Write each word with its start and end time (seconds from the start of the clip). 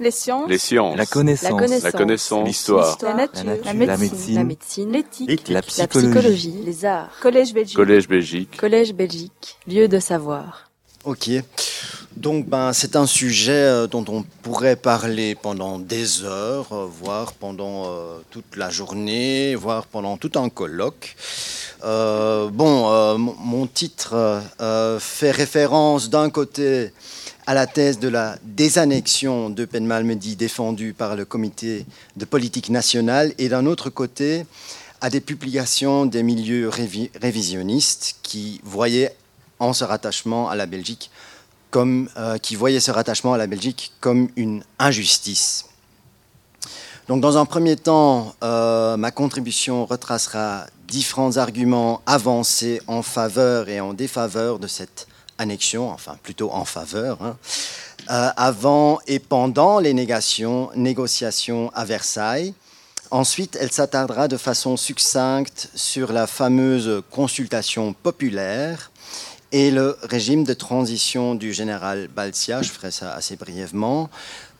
Les 0.00 0.10
sciences. 0.10 0.48
Les 0.48 0.58
sciences. 0.58 0.96
La 0.96 1.04
connaissance. 1.06 1.82
La 1.82 1.92
connaissance. 1.92 2.46
L'histoire. 2.48 2.96
La 3.02 3.14
nature. 3.14 3.44
La 3.44 3.44
nature. 3.44 3.64
La 3.66 3.72
La 3.72 3.96
médecine. 3.96 4.08
médecine. 4.08 4.34
La 4.34 4.44
médecine. 4.44 4.92
L'éthique. 4.92 5.48
La 5.48 5.54
La 5.56 5.62
psychologie. 5.62 6.54
Les 6.64 6.84
arts. 6.86 7.10
Collège 7.20 7.52
Belgique. 7.52 7.76
Collège 7.76 8.08
Belgique. 8.08 8.56
Collège 8.56 8.94
Belgique. 8.94 9.56
Lieu 9.68 9.88
de 9.88 9.98
savoir. 10.00 10.70
Ok. 11.04 11.30
Donc, 12.16 12.46
ben, 12.48 12.72
c'est 12.72 12.96
un 12.96 13.06
sujet 13.06 13.52
euh, 13.52 13.86
dont 13.86 14.04
on 14.08 14.22
pourrait 14.42 14.76
parler 14.76 15.34
pendant 15.34 15.78
des 15.78 16.24
heures, 16.24 16.66
euh, 16.72 16.86
voire 16.90 17.32
pendant 17.34 17.84
euh, 17.86 18.18
toute 18.30 18.56
la 18.56 18.68
journée, 18.68 19.54
voire 19.54 19.86
pendant 19.86 20.16
tout 20.16 20.32
un 20.34 20.48
colloque. 20.48 21.14
Euh, 21.84 22.48
bon, 22.50 22.90
euh, 22.90 23.16
mon- 23.16 23.66
titre 23.66 24.42
fait 24.98 25.30
référence 25.30 26.10
d'un 26.10 26.28
côté 26.30 26.92
à 27.46 27.54
la 27.54 27.66
thèse 27.66 27.98
de 27.98 28.08
la 28.08 28.38
désannexion 28.42 29.50
de 29.50 29.64
Penmalmedy 29.64 30.36
défendue 30.36 30.92
par 30.92 31.16
le 31.16 31.24
comité 31.24 31.86
de 32.16 32.24
politique 32.24 32.68
nationale 32.68 33.32
et 33.38 33.48
d'un 33.48 33.66
autre 33.66 33.90
côté 33.90 34.46
à 35.00 35.10
des 35.10 35.20
publications 35.20 36.06
des 36.06 36.22
milieux 36.22 36.68
révi- 36.68 37.10
révisionnistes 37.20 38.16
qui 38.22 38.60
voyaient 38.64 39.16
en 39.58 39.72
ce 39.72 39.84
rattachement 39.84 40.48
à 40.50 40.56
la 40.56 40.66
Belgique 40.66 41.10
comme, 41.70 42.08
euh, 42.16 42.36
rattachement 42.88 43.32
à 43.32 43.38
la 43.38 43.46
Belgique 43.46 43.92
comme 44.00 44.28
une 44.36 44.62
injustice. 44.78 45.66
Donc, 47.08 47.20
dans 47.20 47.38
un 47.38 47.44
premier 47.44 47.76
temps, 47.76 48.34
euh, 48.44 48.96
ma 48.96 49.10
contribution 49.10 49.86
retracera 49.86 50.66
différents 50.86 51.36
arguments 51.36 52.02
avancés 52.06 52.80
en 52.86 53.02
faveur 53.02 53.68
et 53.68 53.80
en 53.80 53.94
défaveur 53.94 54.58
de 54.58 54.66
cette 54.66 55.06
annexion, 55.40 55.90
enfin 55.90 56.16
plutôt 56.22 56.52
en 56.52 56.64
faveur, 56.64 57.18
hein, 57.22 57.36
euh, 58.10 58.30
avant 58.36 59.00
et 59.06 59.18
pendant 59.18 59.80
les 59.80 59.94
négociations 59.94 61.70
à 61.74 61.84
Versailles. 61.84 62.54
Ensuite, 63.10 63.58
elle 63.60 63.72
s'attardera 63.72 64.28
de 64.28 64.36
façon 64.36 64.76
succincte 64.76 65.68
sur 65.74 66.12
la 66.12 66.28
fameuse 66.28 67.02
consultation 67.10 67.92
populaire 67.92 68.92
et 69.52 69.72
le 69.72 69.96
régime 70.02 70.44
de 70.44 70.54
transition 70.54 71.34
du 71.34 71.52
général 71.52 72.06
Balsia, 72.06 72.62
je 72.62 72.70
ferai 72.70 72.92
ça 72.92 73.12
assez 73.12 73.34
brièvement, 73.34 74.08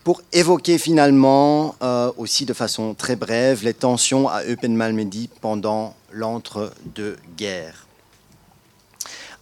pour 0.02 0.22
évoquer 0.32 0.78
finalement, 0.78 1.76
euh, 1.82 2.10
aussi 2.16 2.44
de 2.44 2.54
façon 2.54 2.94
très 2.94 3.16
brève, 3.16 3.62
les 3.62 3.74
tensions 3.74 4.28
à 4.28 4.42
Eupen-Malmedy 4.42 5.28
pendant 5.40 5.94
l'entre-deux-guerres. 6.10 7.86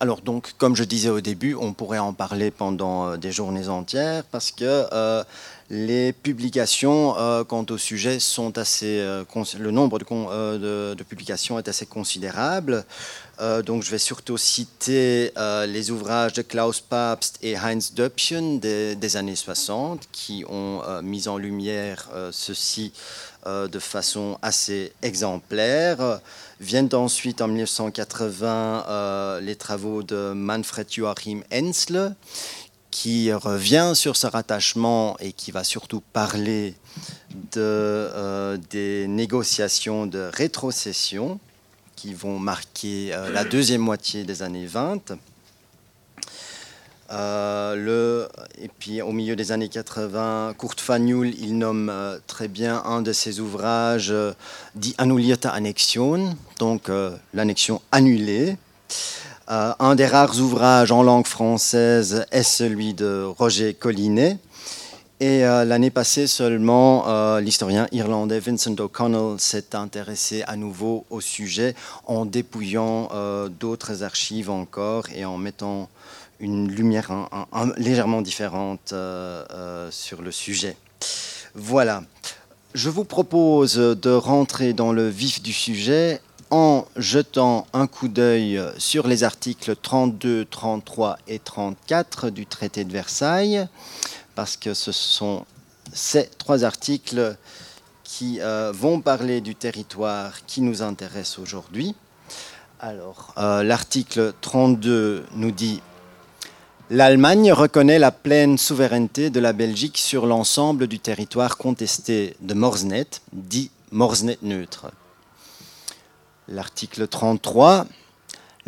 Alors 0.00 0.20
donc, 0.20 0.52
comme 0.58 0.76
je 0.76 0.84
disais 0.84 1.08
au 1.08 1.20
début, 1.20 1.56
on 1.56 1.72
pourrait 1.72 1.98
en 1.98 2.12
parler 2.12 2.52
pendant 2.52 3.08
euh, 3.08 3.16
des 3.16 3.32
journées 3.32 3.68
entières 3.68 4.22
parce 4.30 4.52
que 4.52 4.86
euh, 4.92 5.24
les 5.70 6.12
publications 6.12 7.18
euh, 7.18 7.42
quant 7.42 7.66
au 7.68 7.78
sujet 7.78 8.20
sont 8.20 8.58
assez, 8.58 9.00
euh, 9.00 9.24
le 9.58 9.70
nombre 9.72 9.98
de 9.98 11.02
publications 11.02 11.58
est 11.58 11.66
assez 11.66 11.84
considérable. 11.84 12.84
Euh, 13.40 13.62
donc 13.62 13.84
je 13.84 13.90
vais 13.90 13.98
surtout 13.98 14.36
citer 14.36 15.32
euh, 15.36 15.64
les 15.64 15.90
ouvrages 15.90 16.32
de 16.32 16.42
Klaus 16.42 16.80
Pabst 16.80 17.38
et 17.40 17.56
Heinz 17.56 17.92
Döpchen 17.94 18.58
des, 18.58 19.16
années 19.16 19.36
60 19.36 20.08
qui 20.10 20.44
ont 20.48 20.82
euh, 20.84 21.02
mis 21.02 21.28
en 21.28 21.38
lumière 21.38 22.08
ceci 22.32 22.92
de 23.46 23.78
façon 23.78 24.36
assez 24.42 24.92
exemplaire. 25.00 26.20
Viennent 26.60 26.92
ensuite 26.92 27.40
en 27.40 27.48
1980 27.48 28.84
euh, 28.88 29.40
les 29.40 29.56
travaux 29.56 30.02
de 30.02 30.32
Manfred 30.34 30.86
Joachim 30.90 31.40
Hensle 31.50 32.14
qui 32.90 33.32
revient 33.32 33.92
sur 33.94 34.16
ce 34.16 34.26
rattachement 34.26 35.16
et 35.20 35.32
qui 35.32 35.50
va 35.50 35.64
surtout 35.64 36.02
parler 36.12 36.74
de, 37.52 38.58
des 38.70 39.06
négociations 39.08 40.06
de 40.06 40.30
rétrocession 40.34 41.38
qui 41.98 42.14
vont 42.14 42.38
marquer 42.38 43.12
euh, 43.12 43.32
la 43.32 43.42
deuxième 43.42 43.80
moitié 43.80 44.22
des 44.22 44.44
années 44.44 44.66
20. 44.66 45.18
Euh, 47.10 48.28
et 48.60 48.68
puis 48.68 49.02
au 49.02 49.10
milieu 49.10 49.34
des 49.34 49.50
années 49.50 49.68
80, 49.68 50.54
Kurt 50.56 50.80
Fanjul, 50.80 51.34
il 51.40 51.58
nomme 51.58 51.88
euh, 51.90 52.18
très 52.28 52.46
bien 52.46 52.82
un 52.84 53.02
de 53.02 53.12
ses 53.12 53.40
ouvrages, 53.40 54.14
Die 54.76 54.94
annullierte 54.98 55.46
Annexion, 55.46 56.36
donc 56.60 56.88
l'annexion 57.34 57.82
annulée. 57.90 58.56
Un 59.48 59.94
des 59.96 60.06
rares 60.06 60.38
ouvrages 60.38 60.92
en 60.92 61.02
langue 61.02 61.26
française 61.26 62.26
est 62.30 62.42
celui 62.42 62.94
de 62.94 63.24
Roger 63.24 63.74
Collinet. 63.74 64.38
Et 65.20 65.44
euh, 65.44 65.64
l'année 65.64 65.90
passée 65.90 66.28
seulement, 66.28 67.08
euh, 67.08 67.40
l'historien 67.40 67.88
irlandais 67.90 68.38
Vincent 68.38 68.78
O'Connell 68.78 69.40
s'est 69.40 69.74
intéressé 69.74 70.44
à 70.46 70.54
nouveau 70.54 71.06
au 71.10 71.20
sujet 71.20 71.74
en 72.06 72.24
dépouillant 72.24 73.08
euh, 73.12 73.48
d'autres 73.48 74.04
archives 74.04 74.48
encore 74.48 75.06
et 75.12 75.24
en 75.24 75.36
mettant 75.36 75.88
une 76.38 76.70
lumière 76.70 77.10
légèrement 77.78 78.22
différente 78.22 78.94
sur 79.90 80.22
le 80.22 80.30
sujet. 80.30 80.76
Voilà. 81.56 82.04
Je 82.74 82.90
vous 82.90 83.02
propose 83.02 83.74
de 83.74 84.10
rentrer 84.10 84.72
dans 84.72 84.92
le 84.92 85.08
vif 85.08 85.42
du 85.42 85.52
sujet 85.52 86.20
en 86.50 86.84
jetant 86.96 87.66
un 87.72 87.88
coup 87.88 88.06
d'œil 88.06 88.62
sur 88.78 89.08
les 89.08 89.24
articles 89.24 89.74
32, 89.74 90.44
33 90.44 91.18
et 91.26 91.40
34 91.40 92.30
du 92.30 92.46
traité 92.46 92.84
de 92.84 92.92
Versailles, 92.92 93.66
parce 94.38 94.56
que 94.56 94.72
ce 94.72 94.92
sont 94.92 95.44
ces 95.92 96.28
trois 96.38 96.62
articles 96.62 97.36
qui 98.04 98.38
euh, 98.40 98.70
vont 98.72 99.00
parler 99.00 99.40
du 99.40 99.56
territoire 99.56 100.46
qui 100.46 100.60
nous 100.60 100.80
intéresse 100.80 101.40
aujourd'hui. 101.40 101.96
Alors, 102.78 103.34
euh, 103.36 103.64
l'article 103.64 104.32
32 104.40 105.26
nous 105.34 105.50
dit 105.50 105.82
L'Allemagne 106.88 107.52
reconnaît 107.52 107.98
la 107.98 108.12
pleine 108.12 108.58
souveraineté 108.58 109.30
de 109.30 109.40
la 109.40 109.52
Belgique 109.52 109.98
sur 109.98 110.24
l'ensemble 110.24 110.86
du 110.86 111.00
territoire 111.00 111.56
contesté 111.56 112.36
de 112.40 112.54
Morsnet, 112.54 113.08
dit 113.32 113.72
Morsnet 113.90 114.38
neutre. 114.42 114.92
L'article 116.46 117.08
33. 117.08 117.86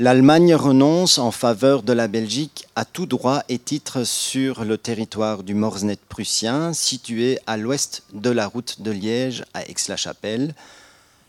L'Allemagne 0.01 0.55
renonce 0.55 1.19
en 1.19 1.31
faveur 1.31 1.83
de 1.83 1.93
la 1.93 2.09
Belgique 2.09 2.67
à 2.75 2.87
tout 2.87 3.05
droit 3.05 3.43
et 3.51 3.59
titre 3.59 4.05
sur 4.05 4.65
le 4.65 4.79
territoire 4.79 5.43
du 5.43 5.53
Morsnet 5.53 5.99
prussien, 6.09 6.73
situé 6.73 7.39
à 7.47 7.59
l'ouest 7.59 8.05
de 8.15 8.31
la 8.31 8.47
route 8.47 8.81
de 8.81 8.91
Liège 8.93 9.45
à 9.53 9.63
Aix-la-Chapelle. 9.67 10.55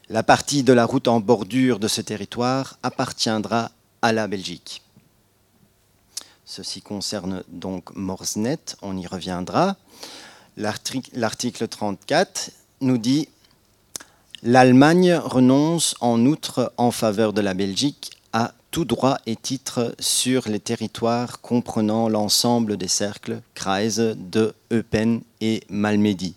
La 0.08 0.24
partie 0.24 0.64
de 0.64 0.72
la 0.72 0.86
route 0.86 1.10
en 1.10 1.20
bordure 1.20 1.80
de 1.80 1.90
ce 1.90 2.00
territoire 2.00 2.78
appartiendra 2.82 3.72
à 4.02 4.14
la 4.14 4.28
Belgique. 4.28 4.82
Ceci 6.46 6.82
concerne 6.82 7.44
donc 7.50 7.94
Morsnet, 7.94 8.60
on 8.82 8.96
y 8.98 9.06
reviendra. 9.06 9.76
L'arti- 10.56 11.04
L'article 11.12 11.68
34 11.68 12.52
nous 12.80 12.98
dit 12.98 13.28
L'Allemagne 14.44 15.14
renonce 15.16 15.94
en 16.00 16.26
outre 16.26 16.72
en 16.78 16.92
faveur 16.92 17.34
de 17.34 17.42
la 17.42 17.54
Belgique 17.54 18.12
tout 18.72 18.86
droit 18.86 19.18
et 19.26 19.36
titre 19.36 19.94
sur 20.00 20.48
les 20.48 20.60
territoires 20.60 21.42
comprenant 21.42 22.08
l'ensemble 22.08 22.78
des 22.78 22.88
cercles, 22.88 23.42
Kreise 23.54 24.16
de 24.18 24.54
Eupen 24.72 25.22
et 25.42 25.62
Malmedy. 25.70 26.36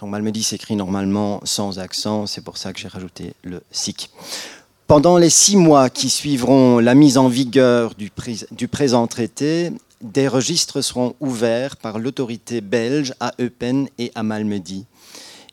Donc 0.00 0.10
Malmedy 0.10 0.42
s'écrit 0.42 0.76
normalement 0.76 1.40
sans 1.44 1.78
accent, 1.78 2.26
c'est 2.26 2.40
pour 2.40 2.56
ça 2.56 2.72
que 2.72 2.80
j'ai 2.80 2.88
rajouté 2.88 3.34
le 3.42 3.62
SIC. 3.70 4.10
Pendant 4.86 5.18
les 5.18 5.30
six 5.30 5.56
mois 5.56 5.90
qui 5.90 6.10
suivront 6.10 6.78
la 6.78 6.94
mise 6.94 7.18
en 7.18 7.28
vigueur 7.28 7.94
du, 7.94 8.10
pré- 8.10 8.46
du 8.50 8.66
présent 8.66 9.06
traité, 9.06 9.70
des 10.00 10.28
registres 10.28 10.82
seront 10.82 11.14
ouverts 11.20 11.76
par 11.76 11.98
l'autorité 11.98 12.60
belge 12.60 13.14
à 13.20 13.32
Eupen 13.40 13.88
et 13.98 14.10
à 14.14 14.22
Malmedy. 14.22 14.84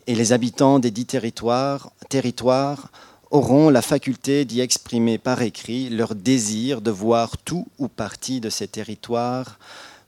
Et 0.06 0.14
les 0.14 0.32
habitants 0.32 0.78
des 0.78 0.90
dix 0.90 1.06
territoires 1.06 2.90
auront 3.32 3.70
la 3.70 3.80
faculté 3.80 4.44
d'y 4.44 4.60
exprimer 4.60 5.16
par 5.16 5.40
écrit 5.40 5.88
leur 5.88 6.14
désir 6.14 6.82
de 6.82 6.90
voir 6.90 7.38
tout 7.38 7.66
ou 7.78 7.88
partie 7.88 8.40
de 8.40 8.50
ces 8.50 8.68
territoires 8.68 9.58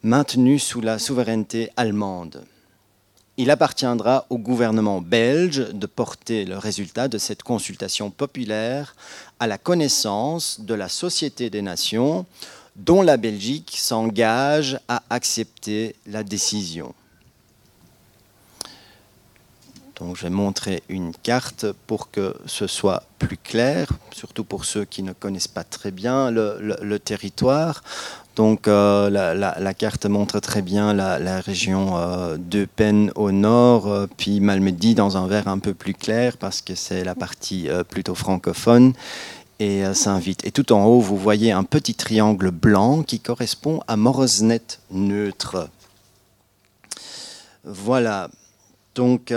maintenus 0.02 0.62
sous 0.62 0.82
la 0.82 0.98
souveraineté 0.98 1.70
allemande. 1.78 2.44
Il 3.38 3.50
appartiendra 3.50 4.26
au 4.28 4.36
gouvernement 4.36 5.00
belge 5.00 5.70
de 5.72 5.86
porter 5.86 6.44
le 6.44 6.58
résultat 6.58 7.08
de 7.08 7.16
cette 7.16 7.42
consultation 7.42 8.10
populaire 8.10 8.94
à 9.40 9.46
la 9.46 9.56
connaissance 9.56 10.60
de 10.60 10.74
la 10.74 10.90
Société 10.90 11.48
des 11.48 11.62
Nations 11.62 12.26
dont 12.76 13.00
la 13.00 13.16
Belgique 13.16 13.74
s'engage 13.76 14.78
à 14.86 15.02
accepter 15.08 15.96
la 16.06 16.22
décision. 16.22 16.94
Donc 19.96 20.16
je 20.16 20.24
vais 20.24 20.30
montrer 20.30 20.82
une 20.88 21.12
carte 21.22 21.66
pour 21.86 22.10
que 22.10 22.34
ce 22.46 22.66
soit 22.66 23.04
plus 23.20 23.36
clair, 23.36 23.88
surtout 24.12 24.42
pour 24.42 24.64
ceux 24.64 24.84
qui 24.84 25.04
ne 25.04 25.12
connaissent 25.12 25.48
pas 25.48 25.62
très 25.62 25.92
bien 25.92 26.30
le, 26.32 26.98
territoire. 26.98 27.82
Donc 28.34 28.66
euh, 28.66 29.08
la, 29.08 29.74
carte 29.74 30.06
montre 30.06 30.40
très 30.40 30.62
bien 30.62 30.92
la, 30.92 31.40
région 31.40 31.96
euh, 31.96 32.36
de 32.38 32.64
Penn 32.64 33.12
au 33.14 33.30
nord, 33.30 33.86
euh, 33.86 34.06
puis 34.16 34.40
Malmedy 34.40 34.96
dans 34.96 35.16
un 35.16 35.28
vert 35.28 35.46
un 35.46 35.60
peu 35.60 35.74
plus 35.74 35.94
clair 35.94 36.38
parce 36.38 36.60
que 36.60 36.74
c'est 36.74 37.04
la 37.04 37.14
partie 37.14 37.68
plutôt 37.88 38.16
francophone 38.16 38.94
et 39.60 39.84
Saint-Vite. 39.94 40.44
Et 40.44 40.50
tout 40.50 40.72
en 40.72 40.84
haut, 40.86 41.00
vous 41.00 41.16
voyez 41.16 41.52
un 41.52 41.62
petit 41.62 41.94
triangle 41.94 42.50
blanc 42.50 43.04
qui 43.04 43.20
correspond 43.20 43.80
à 43.86 43.96
Morsnet 43.96 44.60
neutre. 44.90 45.68
Voilà. 47.62 48.28
Donc 48.96 49.32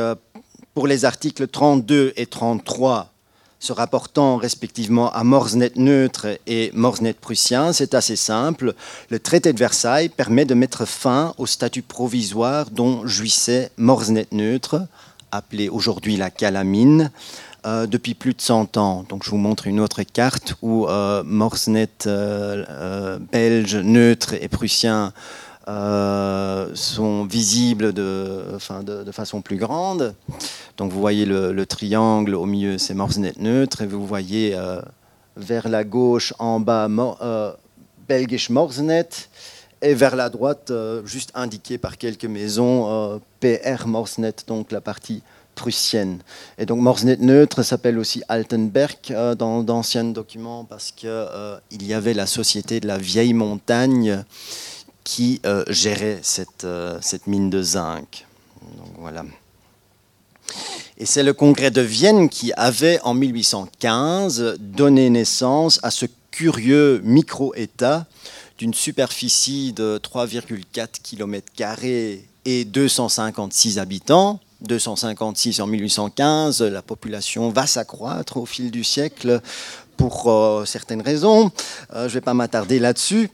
pour 0.78 0.86
les 0.86 1.06
articles 1.06 1.48
32 1.48 2.14
et 2.18 2.28
33, 2.28 3.12
se 3.58 3.74
rapportant 3.74 4.38
respectivement 4.38 5.12
à 5.12 5.24
Morsnet 5.24 5.72
neutre 5.76 6.28
et 6.46 6.70
Morsnet 6.76 7.14
prussien, 7.14 7.74
c'est 7.74 7.96
assez 7.96 8.16
simple. 8.16 8.76
Le 9.10 9.18
traité 9.18 9.54
de 9.54 9.58
Versailles 9.58 10.10
permet 10.10 10.46
de 10.46 10.54
mettre 10.54 10.86
fin 10.86 11.34
au 11.40 11.48
statut 11.48 11.82
provisoire 11.82 12.70
dont 12.70 13.08
jouissait 13.08 13.72
Morsnet 13.78 14.28
neutre, 14.32 14.86
appelé 15.32 15.68
aujourd'hui 15.68 16.16
la 16.16 16.30
calamine, 16.30 17.10
euh, 17.66 17.88
depuis 17.88 18.14
plus 18.14 18.36
de 18.36 18.42
100 18.42 18.78
ans. 18.78 19.04
Donc 19.10 19.24
je 19.24 19.32
vous 19.32 19.38
montre 19.38 19.66
une 19.66 19.80
autre 19.80 20.04
carte 20.04 20.54
où 20.62 20.86
euh, 20.86 21.24
Morsnet 21.26 21.90
euh, 22.06 23.18
belge 23.32 23.78
neutre 23.78 24.36
et 24.40 24.48
prussien 24.48 25.12
euh, 25.68 26.70
sont 26.76 27.26
visibles 27.26 27.92
de, 27.92 28.58
façon 29.12 29.42
plus 29.42 29.58
grande. 29.58 30.16
Donc 30.78 30.94
vous 30.94 31.00
voyez 31.02 31.26
le, 31.26 31.66
triangle 31.66 32.36
au 32.36 32.46
milieu, 32.46 32.78
c'est 32.78 32.94
Morsnet 32.94 33.34
neutre, 33.38 33.82
et 33.82 33.86
vous 33.86 34.08
voyez 34.08 34.56
euh, 34.56 34.82
vers 35.36 35.68
la 35.68 35.84
gauche 35.84 36.34
en 36.40 36.62
bas 36.62 36.88
euh, 37.22 37.52
Belgisch 38.08 38.50
Morsnet, 38.50 39.10
et 39.82 39.94
vers 39.94 40.16
la 40.16 40.30
droite, 40.30 40.72
juste 41.04 41.32
indiqué 41.36 41.78
par 41.78 41.98
quelques 41.98 42.26
maisons, 42.26 43.20
PR 43.42 43.88
Morsnet, 43.88 44.36
donc 44.48 44.72
la 44.72 44.80
partie 44.80 45.22
prussienne. 45.54 46.20
Et 46.58 46.66
donc 46.66 46.80
Morsnet 46.80 47.18
neutre 47.18 47.62
s'appelle 47.62 48.00
aussi 48.00 48.24
Altenberg 48.30 49.36
dans 49.38 49.64
d'anciens 49.64 50.06
documents 50.06 50.64
parce 50.64 50.92
qu'il 50.92 51.12
y 51.82 51.94
avait 51.94 52.14
la 52.14 52.26
société 52.26 52.80
de 52.80 52.88
la 52.88 52.98
vieille 52.98 53.34
montagne 53.34 54.24
qui 55.08 55.40
euh, 55.46 55.64
gérait 55.70 56.20
cette, 56.22 56.66
euh, 56.66 57.00
cette, 57.02 57.28
mine 57.28 57.50
de 57.50 57.62
zinc. 57.62 58.26
voilà. 59.00 59.24
Et 60.98 61.06
c'est 61.06 61.24
le 61.24 61.32
congrès 61.32 61.72
de 61.72 61.80
Vienne 61.80 62.28
qui 62.28 62.52
avait, 62.58 63.00
en 63.04 63.14
1815, 63.14 64.58
donné 64.60 65.10
naissance 65.10 65.80
à 65.82 65.92
ce 65.92 66.08
curieux 66.30 67.00
micro-État 67.06 68.06
d'une 68.58 68.74
superficie 68.74 69.72
de 69.72 69.98
3,4 70.04 70.88
km 71.02 71.54
et 72.44 72.66
256 72.66 73.80
habitants. 73.80 74.42
256 74.60 75.62
en 75.62 75.68
1815, 75.68 76.64
la 76.64 76.82
population 76.82 77.50
va 77.50 77.66
s'accroître 77.66 78.36
au 78.36 78.46
fil 78.46 78.72
du 78.72 78.84
siècle 78.84 79.40
pour 79.98 80.32
euh, 80.32 80.64
certaines 80.66 81.02
raisons. 81.02 81.52
Euh, 81.94 82.04
je 82.04 82.04
ne 82.04 82.10
vais 82.10 82.22
pas 82.22 82.34
m'attarder 82.34 82.80
là-dessus. 82.80 83.30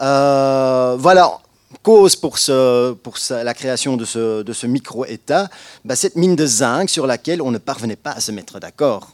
Euh, 0.00 0.96
voilà, 0.98 1.38
cause 1.82 2.16
pour, 2.16 2.36
la 3.30 3.54
création 3.54 3.96
de 3.96 4.04
ce, 4.04 4.42
de 4.42 4.52
ce 4.52 4.66
micro-État, 4.66 5.48
bah, 5.84 5.94
cette 5.94 6.16
mine 6.16 6.34
de 6.34 6.46
zinc 6.46 6.88
sur 6.90 7.06
laquelle 7.06 7.42
on 7.42 7.50
ne 7.50 7.58
parvenait 7.58 7.96
pas 7.96 8.12
à 8.12 8.20
se 8.20 8.32
mettre 8.32 8.58
d'accord. 8.58 9.12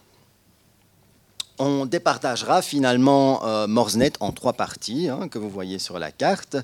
On 1.58 1.84
départagera 1.84 2.62
finalement 2.62 3.42
Morsnet 3.68 4.14
en 4.20 4.32
trois 4.32 4.54
parties 4.54 5.08
hein, 5.08 5.28
que 5.28 5.38
vous 5.38 5.50
voyez 5.50 5.78
sur 5.78 5.98
la 5.98 6.10
carte. 6.10 6.56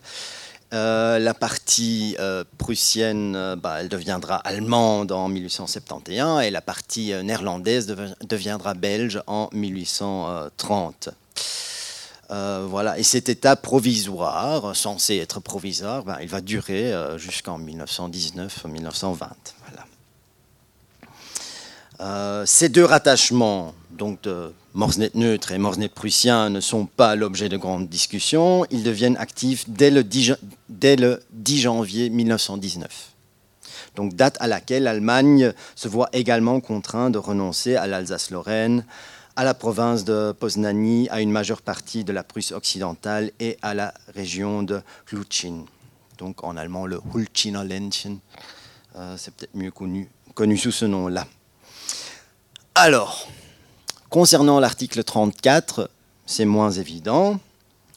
Euh, 0.74 1.18
la 1.18 1.32
partie 1.32 2.14
euh, 2.18 2.44
prussienne, 2.58 3.34
euh, 3.36 3.56
bah, 3.56 3.76
elle 3.80 3.88
deviendra 3.88 4.36
allemande 4.36 5.12
en 5.12 5.28
1871 5.28 6.42
et 6.42 6.50
la 6.50 6.60
partie 6.60 7.14
néerlandaise 7.24 7.86
deviendra 8.28 8.74
belge 8.74 9.22
en 9.26 9.48
1830. 9.52 11.08
voilà, 12.28 12.98
et 12.98 13.02
cet 13.02 13.30
état 13.30 13.56
provisoire, 13.56 14.76
censé 14.76 15.16
être 15.16 15.40
provisoire, 15.40 16.04
bah, 16.04 16.18
il 16.20 16.28
va 16.28 16.42
durer 16.42 16.92
jusqu'en 17.16 17.58
1919-1920. 17.58 19.28
Ces 22.44 22.68
deux 22.68 22.84
rattachements, 22.84 23.74
donc 23.90 24.22
de 24.22 24.52
Morsnet 24.74 25.10
neutre 25.14 25.50
et 25.50 25.58
Morsnet 25.58 25.88
prussien 25.88 26.50
ne 26.50 26.60
sont 26.60 26.86
pas 26.86 27.16
l'objet 27.16 27.48
de 27.48 27.56
grandes 27.56 27.88
discussions. 27.88 28.64
Ils 28.70 28.84
deviennent 28.84 29.16
actifs 29.16 29.68
dès 29.68 29.90
le 29.90 30.04
10, 30.04 31.58
janvier 31.58 32.08
1919. 32.10 33.12
Donc 33.96 34.14
date 34.14 34.36
à 34.38 34.46
laquelle 34.46 34.84
l'Allemagne 34.84 35.52
se 35.74 35.88
voit 35.88 36.08
également 36.12 36.60
contrainte 36.60 37.12
de 37.12 37.18
renoncer 37.18 37.74
à 37.74 37.88
l'Alsace-Lorraine, 37.88 38.84
à 39.34 39.42
la 39.42 39.54
province 39.54 40.04
de 40.04 40.30
Poznanie, 40.30 41.08
à 41.10 41.20
une 41.20 41.32
majeure 41.32 41.62
partie 41.62 42.04
de 42.04 42.12
la 42.12 42.22
Prusse 42.22 42.52
occidentale 42.52 43.32
et 43.40 43.58
à 43.62 43.74
la 43.74 43.92
région 44.14 44.62
de 44.62 44.80
Luchin. 45.10 45.64
Donc 46.18 46.44
en 46.44 46.56
allemand 46.56 46.86
le 46.86 47.00
Hulchiner 47.14 47.64
Ländchen. 47.64 48.18
Euh, 48.94 49.16
c'est 49.16 49.34
peut-être 49.34 49.56
mieux 49.56 49.72
connu, 49.72 50.08
connu 50.34 50.56
sous 50.56 50.72
ce 50.72 50.84
nom-là. 50.84 51.26
Alors, 52.80 53.28
Concernant 54.08 54.60
l'article 54.60 55.02
34, 55.02 55.90
c'est 56.26 56.44
moins 56.44 56.70
évident. 56.70 57.40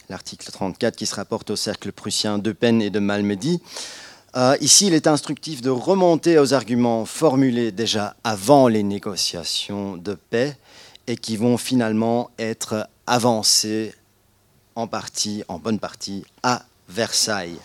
L'article 0.09 0.51
34 0.51 0.95
qui 0.95 1.05
se 1.05 1.13
rapporte 1.13 1.51
au 1.51 1.55
cercle 1.55 1.91
prussien 1.91 2.39
de 2.39 2.51
Penn 2.51 2.81
et 2.81 2.89
de 2.89 2.97
Malmedy. 2.97 3.61
Euh, 4.35 4.57
ici, 4.59 4.87
il 4.87 4.95
est 4.95 5.05
instructif 5.05 5.61
de 5.61 5.69
remonter 5.69 6.39
aux 6.39 6.55
arguments 6.55 7.05
formulés 7.05 7.71
déjà 7.71 8.15
avant 8.23 8.67
les 8.67 8.81
négociations 8.81 9.97
de 9.97 10.15
paix 10.15 10.57
et 11.05 11.15
qui 11.15 11.37
vont 11.37 11.57
finalement 11.57 12.31
être 12.39 12.89
avancés 13.05 13.93
en 14.75 14.87
partie, 14.87 15.43
en 15.47 15.59
bonne 15.59 15.79
partie, 15.79 16.25
à 16.41 16.63
Versailles. 16.89 17.59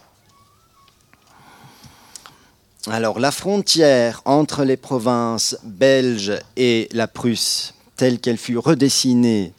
Alors, 2.89 3.19
la 3.19 3.33
frontière 3.33 4.23
entre 4.27 4.63
les 4.63 4.77
provinces 4.77 5.59
belges 5.65 6.39
et 6.57 6.89
la 6.93 7.09
Prusse 7.09 7.75
telle 7.97 8.21
qu'elle 8.21 8.37
fut 8.37 8.59
redessinée 8.59 9.53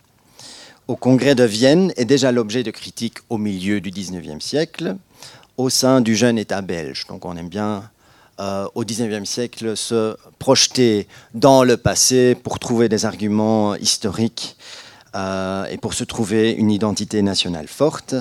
au 0.87 0.95
Congrès 0.95 1.35
de 1.35 1.43
Vienne 1.43 1.91
est 1.97 2.05
déjà 2.05 2.31
l'objet 2.31 2.63
de 2.63 2.71
critiques 2.71 3.17
au 3.29 3.37
milieu 3.37 3.81
du 3.81 3.91
XIXe 3.91 4.43
siècle 4.43 4.95
au 5.57 5.69
sein 5.69 5.99
du 5.99 6.15
jeune 6.15 6.37
État 6.37 6.61
belge. 6.61 7.05
Donc 7.09 7.25
on 7.25 7.35
aime 7.35 7.49
bien 7.49 7.89
euh, 8.39 8.65
au 8.75 8.85
XIXe 8.85 9.27
siècle 9.27 9.75
se 9.75 10.15
projeter 10.39 11.05
dans 11.33 11.65
le 11.65 11.75
passé 11.75 12.33
pour 12.33 12.59
trouver 12.59 12.87
des 12.87 13.05
arguments 13.05 13.75
historiques 13.75 14.55
euh, 15.17 15.65
et 15.65 15.77
pour 15.77 15.95
se 15.95 16.03
trouver 16.03 16.51
une 16.51 16.69
identité 16.69 17.23
nationale 17.23 17.67
forte. 17.67 18.13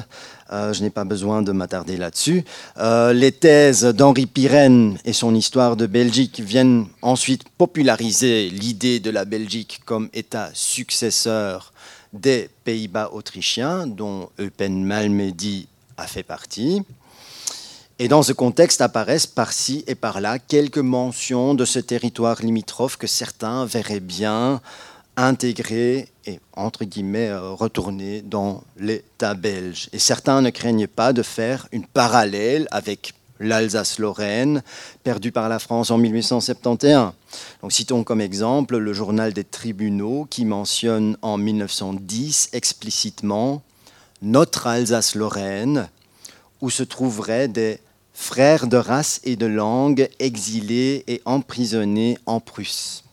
Euh, 0.51 0.73
je 0.73 0.83
n'ai 0.83 0.89
pas 0.89 1.05
besoin 1.05 1.43
de 1.43 1.53
m'attarder 1.53 1.99
là-dessus. 1.99 2.43
Euh, 2.79 3.13
les 3.13 3.33
thèses 3.33 3.85
d'Henri 3.85 4.25
Pirenne 4.25 4.97
et 5.05 5.13
son 5.13 5.35
histoire 5.35 5.77
de 5.77 5.87
Belgique 5.87 6.41
viennent 6.41 6.87
ensuite 7.03 7.43
populariser 7.59 8.49
l'idée 8.49 8.99
de 8.99 9.11
la 9.11 9.27
Belgique 9.27 9.81
comme 9.85 10.09
État 10.15 10.49
successeur 10.55 11.75
des 12.15 12.49
Pays-Bas 12.65 13.11
autrichiens, 13.13 13.87
dont 13.87 14.31
Eupen 14.41 14.83
Malmedy 14.83 15.69
a 15.99 16.07
fait 16.07 16.23
partie. 16.23 16.83
Et 17.99 18.09
dans 18.09 18.23
ce 18.23 18.33
contexte 18.33 18.81
apparaissent 18.81 19.27
par-ci 19.27 19.85
et 19.87 19.95
par-là 19.95 20.39
quelques 20.39 20.79
mentions 20.79 21.55
de 21.55 21.65
ce 21.65 21.79
territoire 21.79 22.41
limitrophe 22.41 22.97
que 22.97 23.07
certains 23.07 23.67
verraient 23.67 24.01
bien 24.01 24.63
intégrer 25.17 26.09
et, 26.27 26.41
entre 26.55 26.85
guillemets, 26.85 27.29
euh, 27.29 27.51
retourner 27.51 28.23
dans 28.23 28.63
l'État 28.77 29.35
belge. 29.35 29.89
Et 29.93 29.99
certains 29.99 30.43
ne 30.43 30.51
craignent 30.51 30.87
pas 30.87 31.13
de 31.13 31.23
faire 31.23 31.69
une 31.73 31.87
parallèle 31.87 32.69
avec 32.71 33.15
l'Alsace-Lorraine, 33.39 34.63
perdue 35.05 35.33
par 35.33 35.49
la 35.49 35.59
France 35.59 35.91
en 35.91 35.99
1871. 35.99 37.13
Donc, 37.63 37.73
citons 37.73 38.05
comme 38.05 38.21
exemple 38.21 38.77
le 38.79 38.93
journal 38.93 39.33
des 39.33 39.45
tribunaux 39.45 40.27
qui 40.29 40.45
mentionne 40.45 41.17
en 41.23 41.37
1910 41.37 42.51
explicitement 42.53 43.63
notre 44.23 44.67
Alsace-Lorraine, 44.67 45.89
où 46.61 46.71
se 46.71 46.83
trouveraient 46.83 47.49
des 47.49 47.81
frères 48.15 48.67
de 48.67 48.79
race 48.79 49.21
et 49.25 49.37
de 49.37 49.47
langue 49.47 50.09
exilés 50.19 51.05
et 51.07 51.21
emprisonnés 51.27 52.17
en 52.25 52.41
Prusse. 52.41 53.06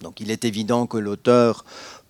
Donc 0.00 0.20
il 0.20 0.30
est 0.30 0.44
évident 0.44 0.86
que 0.86 0.98
l'auteur 0.98 1.64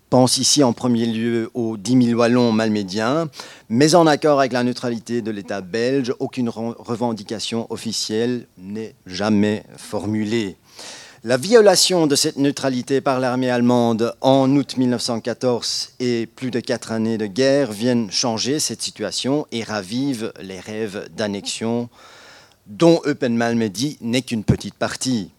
pense 0.09 0.37
ici 0.37 0.63
en 0.63 0.73
premier 0.73 1.07
lieu 1.07 1.49
aux 1.55 1.75
10 1.75 2.09
000 2.09 2.19
Wallons 2.19 2.51
malmédiens, 2.51 3.29
mais 3.69 3.95
en 3.95 4.05
accord 4.05 4.39
avec 4.39 4.53
la 4.53 4.63
neutralité 4.63 5.23
de 5.23 5.31
l'État 5.31 5.61
belge, 5.61 6.13
aucune 6.19 6.49
revendication 6.49 7.65
officielle 7.71 8.45
n'est 8.59 8.93
jamais 9.07 9.63
formulée. 9.75 10.55
La 11.23 11.37
violation 11.37 12.05
de 12.05 12.15
cette 12.15 12.37
neutralité 12.37 13.01
par 13.01 13.19
l'armée 13.19 13.49
allemande 13.49 14.13
en 14.21 14.55
août 14.55 14.77
1914 14.77 15.93
et 15.99 16.27
plus 16.27 16.51
de 16.51 16.59
quatre 16.59 16.91
années 16.91 17.17
de 17.17 17.25
guerre 17.25 17.71
viennent 17.71 18.11
changer 18.11 18.59
cette 18.59 18.81
situation 18.81 19.47
et 19.51 19.63
ravivent 19.63 20.31
les 20.41 20.59
rêves 20.59 21.09
d'annexion 21.15 21.89
dont 22.67 23.01
Eupen 23.05 23.35
Malmedy 23.35 23.97
n'est 24.01 24.21
qu'une 24.21 24.43
petite 24.43 24.75
partie. 24.75 25.31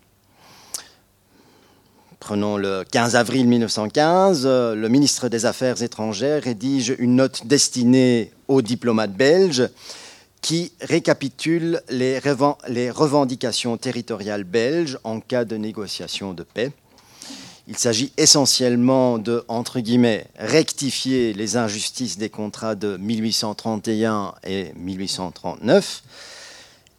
Prenons 2.25 2.57
le 2.57 2.85
15 2.91 3.17
avril 3.17 3.47
1915, 3.47 4.47
le 4.47 4.89
ministre 4.89 5.29
des 5.29 5.45
Affaires 5.45 5.83
étrangères 5.83 6.43
rédige 6.43 6.97
une 6.99 7.17
note 7.17 7.47
destinée 7.47 8.31
aux 8.49 8.63
diplomates 8.63 9.13
belges 9.13 9.69
qui 10.41 10.73
récapitule 10.81 11.83
les, 11.91 12.19
revendications 12.19 13.77
territoriales 13.77 14.45
belges 14.45 14.99
en 15.05 15.21
cas 15.21 15.45
de 15.45 15.59
négociation 15.59 16.33
de 16.33 16.45
paix. 16.45 16.73
Il 17.69 17.77
s'agit 17.77 18.11
essentiellement 18.17 19.19
de, 19.19 19.45
rectifier 20.39 21.35
les 21.35 21.59
injustices 21.59 22.17
des 22.17 22.31
contrats 22.31 22.75
de 22.75 22.97
1831 22.97 24.33
et 24.45 24.73
1839. 24.77 26.03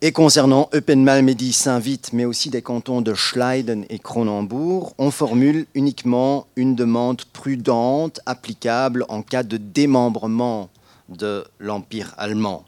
Et 0.05 0.11
concernant 0.11 0.69
Eupen-Malmedy, 0.71 1.51
Saint-Vite, 1.51 2.11
mais 2.13 2.25
aussi 2.25 2.51
des 2.51 2.61
cantons 2.61 3.01
de 3.01 3.15
Schleiden 3.15 3.87
et 3.89 3.97
Cronenbourg, 3.97 4.93
on 4.99 5.09
formule 5.09 5.65
uniquement 5.73 6.45
une 6.55 6.75
demande 6.75 7.23
prudente 7.33 8.19
applicable 8.27 9.03
en 9.09 9.23
cas 9.23 9.41
de 9.41 9.57
démembrement 9.57 10.69
de 11.09 11.43
l'Empire 11.57 12.13
allemand. 12.19 12.65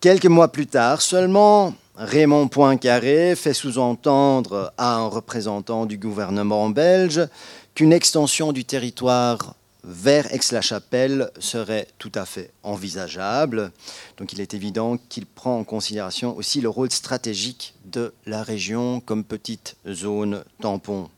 Quelques 0.00 0.26
mois 0.26 0.52
plus 0.52 0.66
tard 0.66 1.00
seulement, 1.00 1.72
Raymond 1.94 2.48
Poincaré 2.48 3.34
fait 3.34 3.54
sous-entendre 3.54 4.74
à 4.76 4.96
un 4.96 5.06
représentant 5.06 5.86
du 5.86 5.96
gouvernement 5.96 6.68
belge 6.68 7.26
qu'une 7.74 7.94
extension 7.94 8.52
du 8.52 8.66
territoire 8.66 9.54
vers 9.86 10.32
Aix-la-Chapelle 10.34 11.30
serait 11.38 11.86
tout 11.98 12.12
à 12.14 12.26
fait 12.26 12.50
envisageable. 12.64 13.70
Donc 14.18 14.32
il 14.32 14.40
est 14.40 14.52
évident 14.52 14.98
qu'il 15.08 15.26
prend 15.26 15.58
en 15.58 15.64
considération 15.64 16.36
aussi 16.36 16.60
le 16.60 16.68
rôle 16.68 16.90
stratégique 16.90 17.74
de 17.84 18.12
la 18.26 18.42
région 18.42 19.00
comme 19.00 19.24
petite 19.24 19.76
zone 19.88 20.44
tampon. 20.60 21.08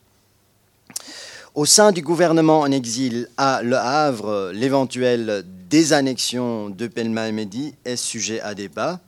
Au 1.55 1.65
sein 1.65 1.93
du 1.93 2.03
gouvernement 2.03 2.61
en 2.61 2.71
exil 2.71 3.29
à 3.39 3.63
Le 3.63 3.77
Havre, 3.77 4.53
l'éventuelle 4.53 5.45
désannexion 5.69 6.69
de 6.71 6.87
Pelma-Medi 6.87 7.75
est 7.85 7.97
sujet 7.97 8.41
à 8.41 8.55
débat. 8.55 9.01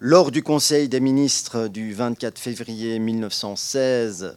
Lors 0.00 0.30
du 0.30 0.42
Conseil 0.42 0.88
des 0.88 1.00
ministres 1.00 1.68
du 1.68 1.94
24 1.94 2.38
février 2.38 2.98
1916, 2.98 4.36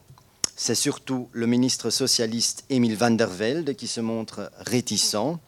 c'est 0.61 0.75
surtout 0.75 1.27
le 1.31 1.47
ministre 1.47 1.89
socialiste 1.89 2.65
Émile 2.69 2.95
van 2.95 3.09
der 3.09 3.27
Velde 3.27 3.73
qui 3.73 3.87
se 3.87 3.99
montre 3.99 4.51
réticent, 4.59 5.39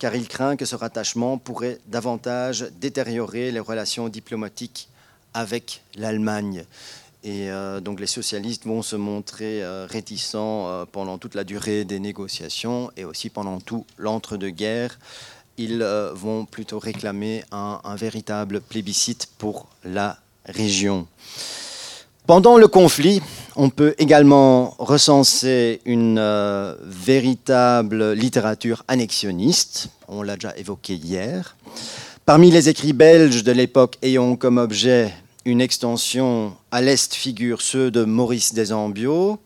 car 0.00 0.16
il 0.16 0.26
craint 0.26 0.56
que 0.56 0.64
ce 0.64 0.74
rattachement 0.74 1.38
pourrait 1.38 1.78
davantage 1.86 2.66
détériorer 2.80 3.52
les 3.52 3.60
relations 3.60 4.08
diplomatiques 4.08 4.88
avec 5.32 5.82
l'Allemagne. 5.94 6.64
Et 7.22 7.52
euh, 7.52 7.78
donc 7.78 8.00
les 8.00 8.08
socialistes 8.08 8.66
vont 8.66 8.82
se 8.82 8.96
montrer 8.96 9.62
euh, 9.62 9.86
réticents 9.88 10.66
euh, 10.66 10.84
pendant 10.90 11.18
toute 11.18 11.36
la 11.36 11.44
durée 11.44 11.84
des 11.84 12.00
négociations 12.00 12.90
et 12.96 13.04
aussi 13.04 13.30
pendant 13.30 13.60
tout 13.60 13.86
l'entre-deux-guerres. 13.96 14.98
Ils 15.56 15.84
vont 16.14 16.46
plutôt 16.46 16.80
réclamer 16.80 17.44
un, 17.52 17.80
un, 17.84 17.94
véritable 17.94 18.60
plébiscite 18.60 19.28
pour 19.38 19.68
la 19.84 20.18
région. 20.46 21.06
Pendant 22.28 22.58
le 22.58 22.68
conflit, 22.68 23.22
on 23.56 23.70
peut 23.70 23.94
également 23.96 24.74
recenser 24.78 25.80
une 25.86 26.22
véritable 26.82 28.12
littérature 28.12 28.84
annexionniste. 28.86 29.88
On 30.08 30.20
l'a 30.20 30.34
déjà 30.34 30.54
évoqué 30.58 30.92
hier. 30.92 31.56
Parmi 32.26 32.50
les 32.50 32.68
écrits 32.68 32.92
belges 32.92 33.44
de 33.44 33.52
l'époque 33.52 33.96
ayant 34.02 34.36
comme 34.36 34.58
objet 34.58 35.10
une 35.46 35.62
extension 35.62 36.52
à 36.70 36.82
l'est 36.82 37.14
figure 37.14 37.62
ceux 37.62 37.90
de 37.90 38.04
Maurice 38.04 38.52
Desambiaux, 38.52 39.38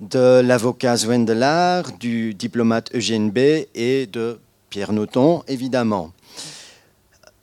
de 0.00 0.40
l'avocat 0.40 0.96
Zwendelard, 0.96 1.92
du 2.00 2.34
diplomate 2.34 2.92
Eugène 2.96 3.30
B 3.30 3.38
et 3.76 4.08
de 4.10 4.40
Pierre 4.70 4.92
Noton, 4.92 5.44
évidemment. 5.46 6.10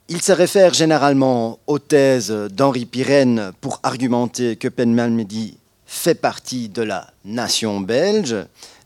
Il 0.08 0.22
se 0.22 0.32
réfère 0.32 0.76
généralement 0.76 1.58
aux 1.66 1.80
thèses 1.80 2.30
d'Henri 2.30 2.86
Pirenne 2.86 3.54
pour 3.60 3.80
argumenter 3.82 4.56
que 4.56 4.68
Penmalmedy 4.68 5.58
fait 5.88 6.14
partie 6.14 6.70
de 6.70 6.84
la 6.84 7.10
nation 7.24 7.82
belge, 7.82 8.36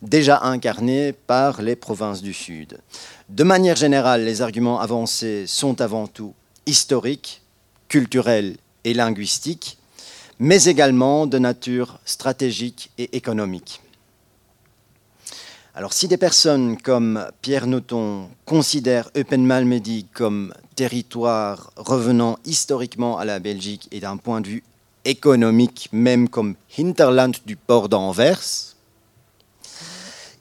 déjà 0.02 0.40
incarnée 0.44 1.12
par 1.12 1.62
les 1.62 1.76
provinces 1.76 2.22
du 2.22 2.34
Sud. 2.34 2.80
De 3.28 3.44
manière 3.44 3.76
générale, 3.76 4.24
les 4.24 4.42
arguments 4.42 4.80
avancés 4.80 5.44
sont 5.46 5.82
avant 5.82 6.08
tout 6.08 6.34
historiques, 6.66 7.42
culturels 7.90 8.56
et 8.86 8.94
linguistique, 8.94 9.78
mais 10.40 10.64
également 10.64 11.28
de 11.28 11.38
nature 11.38 12.00
stratégique 12.06 12.92
et 12.98 13.18
économique. 13.18 13.82
Alors 15.76 15.92
si 15.92 16.08
des 16.08 16.18
personnes 16.18 16.78
comme 16.82 17.26
Pierre 17.42 17.68
Noton 17.68 18.30
considèrent 18.46 19.10
Eupen-Malmedy 19.16 20.06
comme 20.14 20.54
territoire 20.80 21.74
revenant 21.76 22.40
historiquement 22.46 23.18
à 23.18 23.26
la 23.26 23.40
Belgique 23.40 23.90
et 23.92 24.00
d'un 24.00 24.16
point 24.16 24.40
de 24.40 24.48
vue 24.48 24.64
économique, 25.04 25.90
même 25.92 26.30
comme 26.30 26.56
hinterland 26.78 27.36
du 27.46 27.58
port 27.58 27.90
d'Anvers, 27.90 28.76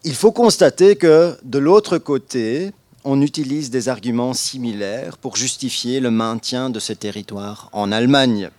il 0.04 0.14
faut 0.14 0.30
constater 0.30 0.94
que 0.94 1.36
de 1.42 1.58
l'autre 1.58 1.98
côté, 1.98 2.70
on 3.02 3.20
utilise 3.20 3.70
des 3.70 3.88
arguments 3.88 4.32
similaires 4.32 5.18
pour 5.18 5.34
justifier 5.34 5.98
le 5.98 6.12
maintien 6.12 6.70
de 6.70 6.78
ce 6.78 6.92
territoire 6.92 7.68
en 7.72 7.90
Allemagne. 7.90 8.50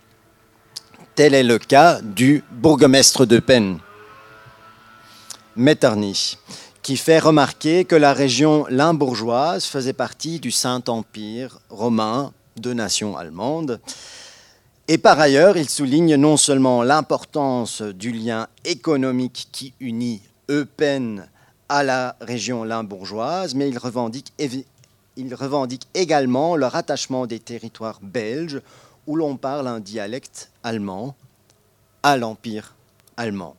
Tel 1.14 1.32
est 1.32 1.42
le 1.54 1.58
cas 1.58 2.02
du 2.02 2.44
bourgmestre 2.52 3.24
de 3.24 3.38
Penn, 3.38 3.78
Metternich, 5.56 6.36
qui 6.82 6.96
fait 6.96 7.18
remarquer 7.18 7.84
que 7.84 7.94
la 7.94 8.12
région 8.12 8.66
limbourgeoise 8.70 9.64
faisait 9.64 9.92
partie 9.92 10.40
du 10.40 10.50
Saint-Empire 10.50 11.60
romain 11.68 12.32
de 12.56 12.72
nation 12.72 13.16
allemande. 13.16 13.80
Et 14.88 14.98
par 14.98 15.20
ailleurs, 15.20 15.56
il 15.56 15.68
souligne 15.68 16.16
non 16.16 16.36
seulement 16.36 16.82
l'importance 16.82 17.82
du 17.82 18.12
lien 18.12 18.48
économique 18.64 19.48
qui 19.52 19.72
unit 19.78 20.22
Eupen 20.50 21.28
à 21.68 21.84
la 21.84 22.16
région 22.20 22.64
limbourgeoise, 22.64 23.54
mais 23.54 23.68
il 23.68 23.78
revendique, 23.78 24.32
il 25.16 25.34
revendique 25.34 25.86
également 25.94 26.56
le 26.56 26.66
rattachement 26.66 27.26
des 27.26 27.38
territoires 27.38 28.00
belges 28.02 28.60
où 29.06 29.14
l'on 29.14 29.36
parle 29.36 29.68
un 29.68 29.78
dialecte 29.78 30.50
allemand 30.64 31.14
à 32.02 32.16
l'Empire 32.16 32.74
allemand. 33.16 33.54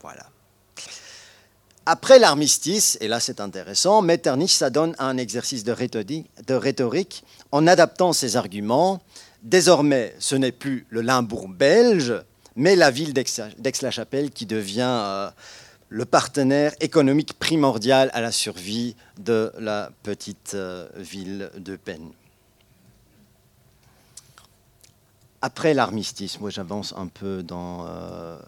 Voilà. 0.00 0.29
Après 1.92 2.20
l'armistice, 2.20 2.96
et 3.00 3.08
là 3.08 3.18
c'est 3.18 3.40
intéressant, 3.40 4.00
Metternich 4.00 4.52
s'adonne 4.52 4.94
à 4.98 5.06
un 5.06 5.16
exercice 5.16 5.64
de 5.64 5.72
rhétorique, 5.72 7.24
en 7.50 7.66
adaptant 7.66 8.12
ses 8.12 8.36
arguments. 8.36 9.02
Désormais, 9.42 10.14
ce 10.20 10.36
n'est 10.36 10.52
plus 10.52 10.86
le 10.90 11.00
Limbourg 11.00 11.48
belge, 11.48 12.14
mais 12.54 12.76
la 12.76 12.92
ville 12.92 13.12
d'Aix-la-Chapelle 13.12 14.30
qui 14.30 14.46
devient 14.46 14.86
euh, 14.86 15.30
le 15.88 16.04
partenaire 16.04 16.74
économique 16.78 17.36
primordial 17.36 18.08
à 18.14 18.20
la 18.20 18.30
survie 18.30 18.94
de 19.18 19.50
la 19.58 19.90
petite 20.04 20.52
euh, 20.54 20.88
ville 20.94 21.50
de 21.56 21.74
Penn. 21.74 22.12
Après 25.42 25.74
l'armistice, 25.74 26.38
moi 26.38 26.50
j'avance 26.50 26.94
un 26.96 27.08
peu 27.08 27.42
dans... 27.42 27.84
Euh, 27.88 28.38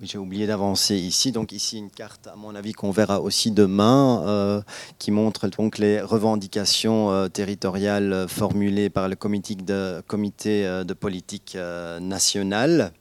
oui, 0.00 0.06
j'ai 0.06 0.18
oublié 0.18 0.46
d'avancer 0.46 0.96
ici. 0.96 1.32
Donc 1.32 1.52
ici 1.52 1.78
une 1.78 1.90
carte, 1.90 2.26
à 2.26 2.36
mon 2.36 2.54
avis, 2.54 2.72
qu'on 2.72 2.90
verra 2.90 3.20
aussi 3.20 3.50
demain, 3.50 4.22
euh, 4.26 4.62
qui 4.98 5.10
montre 5.10 5.48
donc 5.48 5.78
les 5.78 6.00
revendications 6.00 7.28
territoriales 7.30 8.26
formulées 8.28 8.90
par 8.90 9.08
le 9.08 9.16
comité 9.16 9.54
de, 9.54 10.92
politique 10.92 11.56
nationale. 12.00 12.92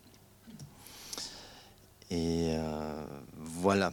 Et 2.11 2.55
voilà. 3.37 3.91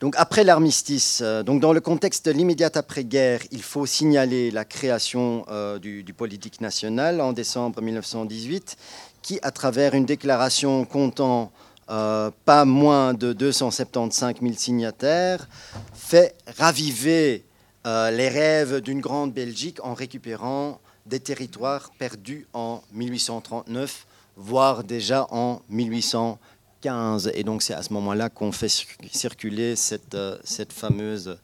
Donc 0.00 0.14
après 0.16 0.44
l'armistice, 0.44 1.20
euh, 1.22 1.42
donc 1.42 1.60
dans 1.60 1.74
le 1.74 1.80
contexte 1.82 2.24
de 2.24 2.30
l'immédiate 2.32 2.78
après-guerre, 2.78 3.40
il 3.50 3.62
faut 3.62 3.84
signaler 3.84 4.50
la 4.50 4.64
création 4.64 5.44
euh, 5.50 5.78
du, 5.78 6.02
politique 6.16 6.62
national 6.62 7.20
en 7.20 7.34
décembre 7.34 7.82
1918, 7.82 8.78
qui, 9.22 9.38
à 9.42 9.50
travers 9.50 9.94
une 9.94 10.06
déclaration 10.06 10.84
comptant 10.84 11.52
euh, 11.90 12.30
pas 12.44 12.64
moins 12.64 13.14
de 13.14 13.32
275 13.32 14.34
000 14.40 14.54
signataires, 14.54 15.48
fait 15.94 16.34
raviver 16.58 17.44
les 17.84 18.28
rêves 18.28 18.82
d'une 18.82 19.00
grande 19.00 19.32
Belgique 19.32 19.78
en 19.82 19.94
récupérant 19.94 20.78
des 21.06 21.18
territoires 21.18 21.90
perdus 21.98 22.46
en 22.52 22.82
1839 22.92 24.06
voire 24.40 24.84
déjà 24.84 25.26
en 25.30 25.60
1815. 25.68 27.30
Et 27.34 27.44
donc 27.44 27.62
c'est 27.62 27.74
à 27.74 27.82
ce 27.82 27.92
moment-là 27.92 28.30
qu'on 28.30 28.52
fait 28.52 28.70
circuler 29.12 29.76
cette, 29.76 30.14
euh, 30.14 30.38
cette 30.44 30.72
fameuse 30.72 31.38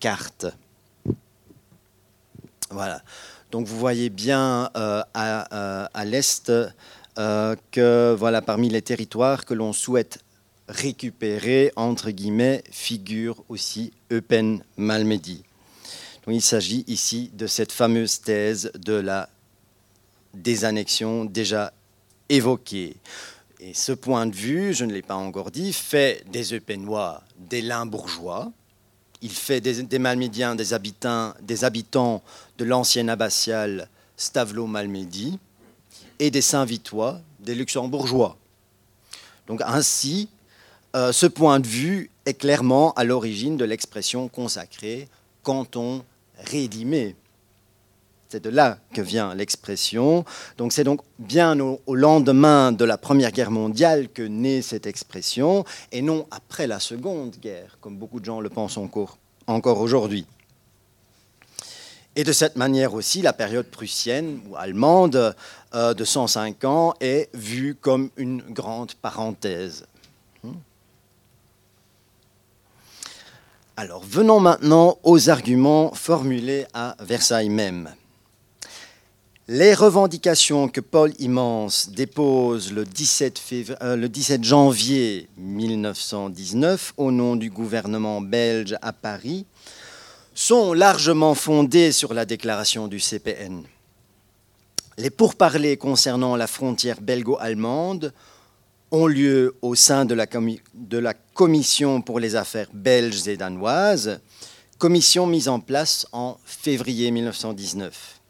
carte. 0.00 0.46
Voilà. 2.70 3.02
Donc 3.50 3.66
vous 3.66 3.78
voyez 3.78 4.10
bien 4.10 4.70
euh, 4.76 5.02
à 5.14 6.04
l'est 6.04 6.52
que 7.18 8.14
voilà, 8.16 8.42
parmi 8.42 8.68
les 8.68 8.82
territoires 8.82 9.44
que 9.44 9.54
l'on 9.54 9.72
souhaite 9.72 10.20
récupérer, 10.68 11.72
entre 11.76 12.10
guillemets, 12.10 12.62
figure 12.70 13.42
aussi 13.48 13.92
Eupen 14.12 14.62
Malmedy. 14.76 15.42
Il 16.30 16.42
s'agit 16.42 16.84
ici 16.86 17.30
de 17.32 17.46
cette 17.46 17.72
fameuse 17.72 18.20
thèse 18.20 18.70
de 18.74 18.92
la 18.92 19.30
désannexion 20.34 21.24
déjà 21.24 21.72
évoquée. 22.28 22.96
Et 23.60 23.72
ce 23.72 23.92
point 23.92 24.26
de 24.26 24.34
vue, 24.34 24.74
je 24.74 24.84
ne 24.84 24.92
l'ai 24.92 25.02
pas 25.02 25.14
encore 25.14 25.50
dit, 25.50 25.72
fait 25.72 26.24
des 26.30 26.54
Eupenois 26.54 27.22
des 27.38 27.66
bourgeois. 27.86 28.52
Il 29.22 29.30
fait 29.30 29.60
des, 29.60 29.98
Malmédiens 29.98 30.54
des 30.54 30.74
habitants, 30.74 31.32
des 31.40 31.64
habitants 31.64 32.22
de 32.58 32.64
l'ancienne 32.64 33.08
abbatiale 33.08 33.88
Stavelot-Malmedy 34.16 35.38
et 36.18 36.30
des 36.30 36.42
Saint-Vitois 36.42 37.20
des 37.40 37.54
Luxembourgeois. 37.54 38.36
Donc 39.46 39.62
ainsi, 39.64 40.28
euh, 40.96 41.12
ce 41.12 41.26
point 41.26 41.60
de 41.60 41.66
vue 41.66 42.10
est 42.26 42.34
clairement 42.34 42.92
à 42.94 43.04
l'origine 43.04 43.56
de 43.56 43.64
l'expression 43.64 44.28
consacrée 44.28 45.08
canton 45.42 46.04
rédimé. 46.38 47.16
C'est 48.28 48.44
de 48.44 48.50
là 48.50 48.78
que 48.92 49.00
vient 49.00 49.34
l'expression. 49.34 50.24
Donc 50.58 50.74
c'est 50.74 50.84
donc 50.84 51.00
bien 51.18 51.58
au, 51.60 51.94
lendemain 51.94 52.72
de 52.72 52.84
la 52.84 52.98
Première 52.98 53.32
Guerre 53.32 53.50
mondiale 53.50 54.08
que 54.10 54.22
naît 54.22 54.60
cette 54.60 54.86
expression, 54.86 55.64
et 55.92 56.02
non 56.02 56.26
après 56.30 56.66
la 56.66 56.80
Seconde 56.80 57.36
Guerre, 57.40 57.78
comme 57.80 57.96
beaucoup 57.96 58.20
de 58.20 58.26
gens 58.26 58.40
le 58.40 58.50
pensent 58.50 58.76
encore, 58.76 59.16
encore 59.46 59.80
aujourd'hui. 59.80 60.26
Et 62.18 62.24
de 62.24 62.32
cette 62.32 62.56
manière 62.56 62.94
aussi, 62.94 63.22
la 63.22 63.32
période 63.32 63.68
prussienne 63.68 64.40
ou 64.48 64.56
allemande 64.56 65.36
euh, 65.72 65.94
de 65.94 66.04
105 66.04 66.64
ans 66.64 66.94
est 67.00 67.28
vue 67.32 67.76
comme 67.80 68.10
une 68.16 68.40
grande 68.40 68.94
parenthèse. 68.94 69.86
Alors 73.76 74.02
venons 74.04 74.40
maintenant 74.40 74.98
aux 75.04 75.30
arguments 75.30 75.94
formulés 75.94 76.66
à 76.74 76.96
Versailles 76.98 77.50
même. 77.50 77.94
Les 79.46 79.72
revendications 79.72 80.66
que 80.66 80.80
Paul 80.80 81.12
Immense 81.20 81.88
dépose 81.90 82.72
le 82.72 82.84
17, 82.84 83.76
euh, 83.80 83.94
le 83.94 84.08
17, 84.08 84.42
janvier 84.42 85.28
1919 85.36 86.94
au 86.96 87.12
nom 87.12 87.36
du 87.36 87.48
gouvernement 87.48 88.20
belge 88.20 88.74
à 88.82 88.92
Paris 88.92 89.46
sont 90.38 90.72
largement 90.72 91.34
fondées 91.34 91.90
sur 91.90 92.14
la 92.14 92.24
déclaration 92.24 92.86
du 92.86 93.00
CPN. 93.00 93.64
Les 94.96 95.10
pourparlers 95.10 95.76
concernant 95.76 96.36
la 96.36 96.46
frontière 96.46 97.00
belgo-allemande 97.00 98.12
ont 98.92 99.08
lieu 99.08 99.56
au 99.62 99.74
sein 99.74 100.04
de 100.04 100.14
la, 100.14 100.26
de 100.74 100.98
la, 100.98 101.14
Commission 101.34 102.02
pour 102.02 102.20
les 102.20 102.36
affaires 102.36 102.68
belges 102.72 103.26
et 103.26 103.36
danoises, 103.36 104.20
commission 104.78 105.26
mise 105.26 105.48
en 105.48 105.58
place 105.58 106.06
en 106.12 106.38
février 106.44 107.10
1919. 107.10 108.20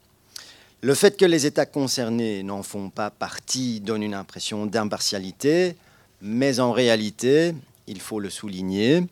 Le 0.80 0.94
fait 0.94 1.14
que 1.14 1.26
les 1.26 1.44
États 1.44 1.66
concernés 1.66 2.42
n'en 2.42 2.62
font 2.62 2.88
pas 2.88 3.10
partie 3.10 3.80
donne 3.80 4.02
une 4.02 4.14
impression 4.14 4.64
d'impartialité, 4.64 5.76
mais 6.22 6.58
en 6.58 6.72
réalité, 6.72 7.54
il 7.86 8.00
faut 8.00 8.18
le 8.18 8.30
souligner, 8.30 9.04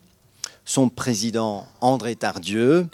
son 0.67 0.89
président 0.89 1.65
André 1.79 2.15
Tardieu 2.17 2.87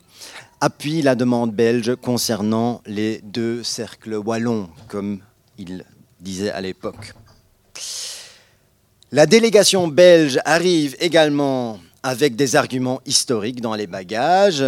appuie 0.62 1.01
la 1.01 1.15
demande 1.15 1.51
belge 1.51 1.96
concernant 1.96 2.82
les 2.86 3.20
deux 3.24 3.63
cercles 3.63 4.15
wallons, 4.15 4.70
comme 4.88 5.20
il 5.58 5.84
disait 6.22 6.51
à 6.51 6.62
l'époque. 6.62 7.13
La 9.12 9.25
délégation 9.25 9.88
belge 9.88 10.40
arrive 10.46 10.96
également 11.00 11.79
avec 12.03 12.36
des 12.36 12.55
arguments 12.55 13.01
historiques 13.07 13.59
dans 13.59 13.74
les 13.74 13.88
bagages, 13.88 14.64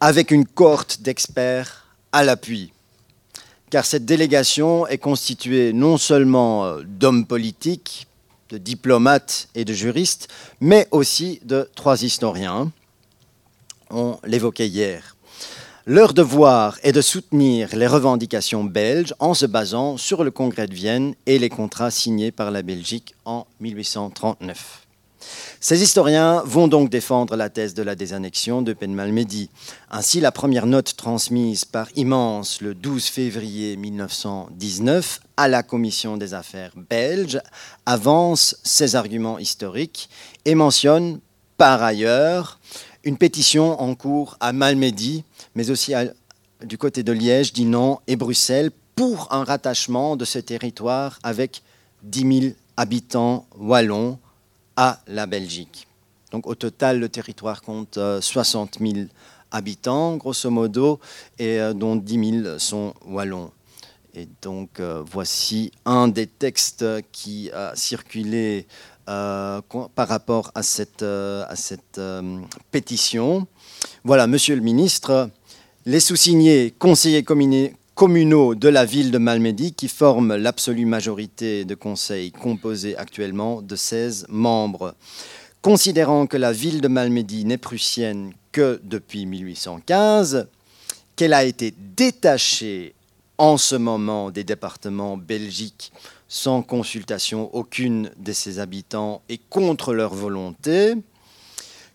avec 0.00 0.30
une 0.30 0.46
cohorte 0.46 1.02
d'experts 1.02 1.86
à 2.12 2.24
l'appui. 2.24 2.72
Car 3.68 3.84
cette 3.84 4.06
délégation 4.06 4.86
est 4.86 4.98
constituée 4.98 5.74
non 5.74 5.98
seulement 5.98 6.76
d'hommes 6.82 7.26
politiques, 7.26 8.06
de 8.50 8.58
diplomates 8.58 9.48
et 9.54 9.64
de 9.64 9.72
juristes, 9.72 10.28
mais 10.60 10.88
aussi 10.90 11.40
de 11.44 11.68
trois 11.74 12.02
historiens. 12.02 12.72
On 13.90 14.18
l'évoquait 14.24 14.68
hier. 14.68 15.16
Leur 15.88 16.14
devoir 16.14 16.78
est 16.82 16.92
de 16.92 17.00
soutenir 17.00 17.76
les 17.76 17.86
revendications 17.86 18.64
belges 18.64 19.14
en 19.20 19.34
se 19.34 19.46
basant 19.46 19.96
sur 19.96 20.24
le 20.24 20.32
Congrès 20.32 20.66
de 20.66 20.74
Vienne 20.74 21.14
et 21.26 21.38
les 21.38 21.48
contrats 21.48 21.92
signés 21.92 22.32
par 22.32 22.50
la 22.50 22.62
Belgique 22.62 23.14
en 23.24 23.46
1839. 23.60 24.85
Ces 25.60 25.82
historiens 25.82 26.42
vont 26.44 26.68
donc 26.68 26.90
défendre 26.90 27.36
la 27.36 27.50
thèse 27.50 27.74
de 27.74 27.82
la 27.82 27.94
désannexion 27.94 28.62
de 28.62 28.72
Penmalmedy. 28.72 29.50
Ainsi, 29.90 30.20
la 30.20 30.32
première 30.32 30.66
note 30.66 30.96
transmise 30.96 31.64
par 31.64 31.88
Immense 31.96 32.60
le 32.60 32.74
12 32.74 33.04
février 33.06 33.76
1919 33.76 35.20
à 35.36 35.48
la 35.48 35.62
Commission 35.62 36.16
des 36.16 36.34
affaires 36.34 36.72
belges 36.90 37.40
avance 37.84 38.56
ces 38.62 38.96
arguments 38.96 39.38
historiques 39.38 40.08
et 40.44 40.54
mentionne 40.54 41.20
par 41.56 41.82
ailleurs 41.82 42.60
une 43.04 43.16
pétition 43.16 43.80
en 43.80 43.94
cours 43.94 44.36
à 44.40 44.52
Malmedy 44.52 45.24
mais 45.54 45.70
aussi 45.70 45.94
du 46.64 46.78
côté 46.78 47.02
de 47.02 47.12
Liège, 47.12 47.52
Dinan 47.52 48.00
et 48.06 48.16
Bruxelles, 48.16 48.70
pour 48.94 49.28
un 49.32 49.44
rattachement 49.44 50.16
de 50.16 50.24
ce 50.24 50.38
territoire 50.38 51.18
avec 51.22 51.62
10 52.02 52.40
000 52.40 52.54
habitants 52.76 53.46
wallons 53.58 54.18
à 54.76 55.00
la 55.06 55.26
Belgique. 55.26 55.86
Donc 56.30 56.46
au 56.46 56.54
total, 56.54 56.98
le 57.00 57.08
territoire 57.08 57.62
compte 57.62 57.98
60 58.20 58.78
euh, 58.80 58.92
000 58.92 59.06
habitants, 59.50 60.16
grosso 60.16 60.50
modo, 60.50 61.00
et 61.38 61.60
euh, 61.60 61.72
dont 61.72 61.96
10 61.96 62.42
000 62.42 62.58
sont 62.58 62.94
wallons. 63.06 63.50
Et 64.14 64.28
donc 64.42 64.80
euh, 64.80 65.02
voici 65.10 65.72
un 65.84 66.08
des 66.08 66.26
textes 66.26 66.84
qui 67.12 67.50
a 67.52 67.74
circulé 67.74 68.66
par 69.06 70.08
rapport 70.08 70.50
à 70.56 70.64
cette, 70.64 71.04
à 71.04 71.54
cette 71.54 72.00
pétition. 72.72 73.46
Voilà, 74.02 74.26
Monsieur 74.26 74.56
le 74.56 74.62
Ministre, 74.62 75.30
les 75.84 76.00
sous-signés 76.00 76.74
conseillers 76.76 77.22
communaux 77.22 77.70
de 77.98 78.68
la 78.68 78.84
ville 78.84 79.10
de 79.10 79.16
Malmedy, 79.16 79.72
qui 79.72 79.88
forment 79.88 80.36
l'absolue 80.36 80.84
majorité 80.84 81.64
de 81.64 81.74
conseils 81.74 82.30
composés 82.30 82.94
actuellement 82.94 83.62
de 83.62 83.74
16 83.74 84.26
membres. 84.28 84.94
Considérant 85.62 86.26
que 86.26 86.36
la 86.36 86.52
ville 86.52 86.82
de 86.82 86.88
Malmedy 86.88 87.46
n'est 87.46 87.56
prussienne 87.56 88.34
que 88.52 88.78
depuis 88.84 89.24
1815, 89.24 90.46
qu'elle 91.16 91.32
a 91.32 91.44
été 91.44 91.72
détachée 91.96 92.94
en 93.38 93.56
ce 93.56 93.76
moment 93.76 94.30
des 94.30 94.44
départements 94.44 95.16
belgiques 95.16 95.90
sans 96.28 96.60
consultation 96.60 97.48
aucune 97.54 98.10
de 98.18 98.32
ses 98.32 98.58
habitants 98.58 99.22
et 99.30 99.38
contre 99.38 99.94
leur 99.94 100.12
volonté, 100.12 100.92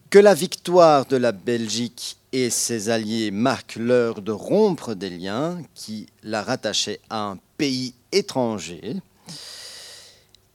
que 0.09 0.17
la 0.17 0.33
victoire 0.33 1.05
de 1.05 1.17
la 1.17 1.31
Belgique 1.31 2.17
et 2.33 2.49
ses 2.49 2.89
alliés 2.89 3.31
marquent 3.31 3.75
l'heure 3.75 4.21
de 4.21 4.31
rompre 4.31 4.93
des 4.95 5.09
liens 5.09 5.61
qui 5.73 6.07
la 6.23 6.41
rattachaient 6.41 6.99
à 7.09 7.23
un 7.23 7.39
pays 7.57 7.93
étranger, 8.11 8.95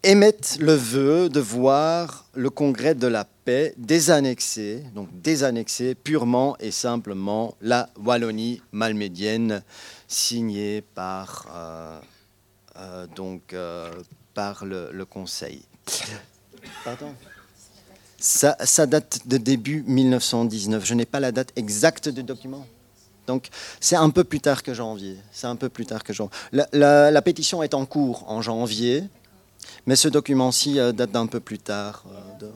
émettent 0.02 0.58
le 0.60 0.74
vœu 0.74 1.28
de 1.28 1.40
voir 1.40 2.26
le 2.34 2.50
Congrès 2.50 2.94
de 2.94 3.06
la 3.06 3.24
paix 3.24 3.74
désannexer, 3.76 4.84
donc 4.94 5.08
désannexer 5.20 5.94
purement 5.94 6.56
et 6.60 6.70
simplement 6.70 7.56
la 7.60 7.88
Wallonie 8.02 8.62
malmédienne 8.72 9.62
signée 10.06 10.82
par, 10.94 11.46
euh, 11.52 12.00
euh, 12.76 13.06
donc, 13.14 13.52
euh, 13.52 13.90
par 14.34 14.64
le, 14.64 14.90
le 14.92 15.04
Conseil. 15.04 15.62
Pardon 16.84 17.14
ça, 18.18 18.86
date 18.86 19.20
de 19.26 19.36
début 19.36 19.84
1919. 19.86 20.84
Je 20.84 20.94
n'ai 20.94 21.04
pas 21.04 21.20
la 21.20 21.32
date 21.32 21.52
exacte 21.56 22.08
du 22.08 22.22
document. 22.22 22.66
Donc 23.26 23.48
c'est 23.80 23.96
un 23.96 24.10
peu 24.10 24.24
plus 24.24 24.40
tard 24.40 24.62
que 24.62 24.72
janvier. 24.72 25.16
C'est 25.32 25.46
un 25.46 25.56
peu 25.56 25.68
plus 25.68 25.86
tard 25.86 26.04
que 26.04 26.12
janvier. 26.12 26.36
La, 26.72 27.22
pétition 27.22 27.62
est 27.62 27.74
en 27.74 27.84
cours 27.84 28.24
en 28.28 28.40
janvier, 28.40 29.04
mais 29.86 29.96
ce 29.96 30.08
document-ci 30.08 30.78
euh, 30.78 30.92
date 30.92 31.10
d'un 31.10 31.26
peu 31.26 31.40
plus 31.40 31.58
tard. 31.58 32.04
Euh, 32.42 32.50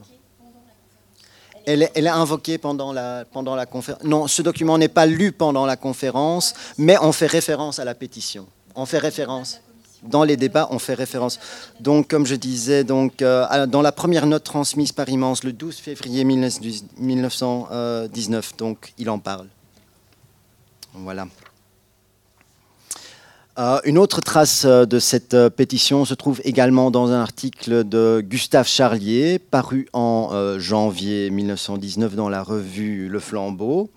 elle, 1.66 1.82
est, 1.82 1.92
elle, 1.94 2.06
est, 2.06 2.10
invoquée 2.10 2.56
pendant 2.56 2.92
la, 2.92 3.24
pendant 3.30 3.54
la 3.54 3.66
conférence. 3.66 4.04
Non, 4.04 4.28
ce 4.28 4.42
document 4.42 4.78
n'est 4.78 4.88
pas 4.88 5.06
lu 5.06 5.32
pendant 5.32 5.66
la 5.66 5.76
conférence, 5.76 6.54
mais 6.78 6.96
on 7.02 7.12
fait 7.12 7.26
référence 7.26 7.78
à 7.78 7.84
la 7.84 7.94
pétition. 7.94 8.46
On 8.74 8.86
fait 8.86 8.98
référence. 8.98 9.60
Dans 10.02 10.24
les 10.24 10.36
débats, 10.36 10.68
on 10.70 10.78
fait 10.78 10.94
référence. 10.94 11.38
Donc, 11.80 12.08
comme 12.08 12.26
je 12.26 12.34
disais, 12.34 12.84
donc, 12.84 13.22
euh, 13.22 13.66
dans 13.66 13.82
la 13.82 13.92
première 13.92 14.26
note 14.26 14.44
transmise 14.44 14.92
par 14.92 15.08
Immense 15.08 15.44
le 15.44 15.52
12 15.52 15.76
février 15.76 16.24
1919, 16.24 18.56
donc 18.56 18.92
il 18.98 19.10
en 19.10 19.18
parle. 19.18 19.46
Voilà. 20.94 21.28
Euh, 23.58 23.80
une 23.84 23.98
autre 23.98 24.20
trace 24.20 24.64
euh, 24.64 24.86
de 24.86 24.98
cette 24.98 25.36
pétition 25.50 26.04
se 26.04 26.14
trouve 26.14 26.40
également 26.44 26.90
dans 26.90 27.10
un 27.10 27.20
article 27.20 27.86
de 27.86 28.24
Gustave 28.24 28.66
Charlier, 28.66 29.38
paru 29.38 29.86
en 29.92 30.30
janvier 30.58 31.30
1919 31.30 32.14
dans 32.14 32.28
la 32.28 32.42
revue 32.42 33.08
Le 33.08 33.20
Flambeau 33.20 33.90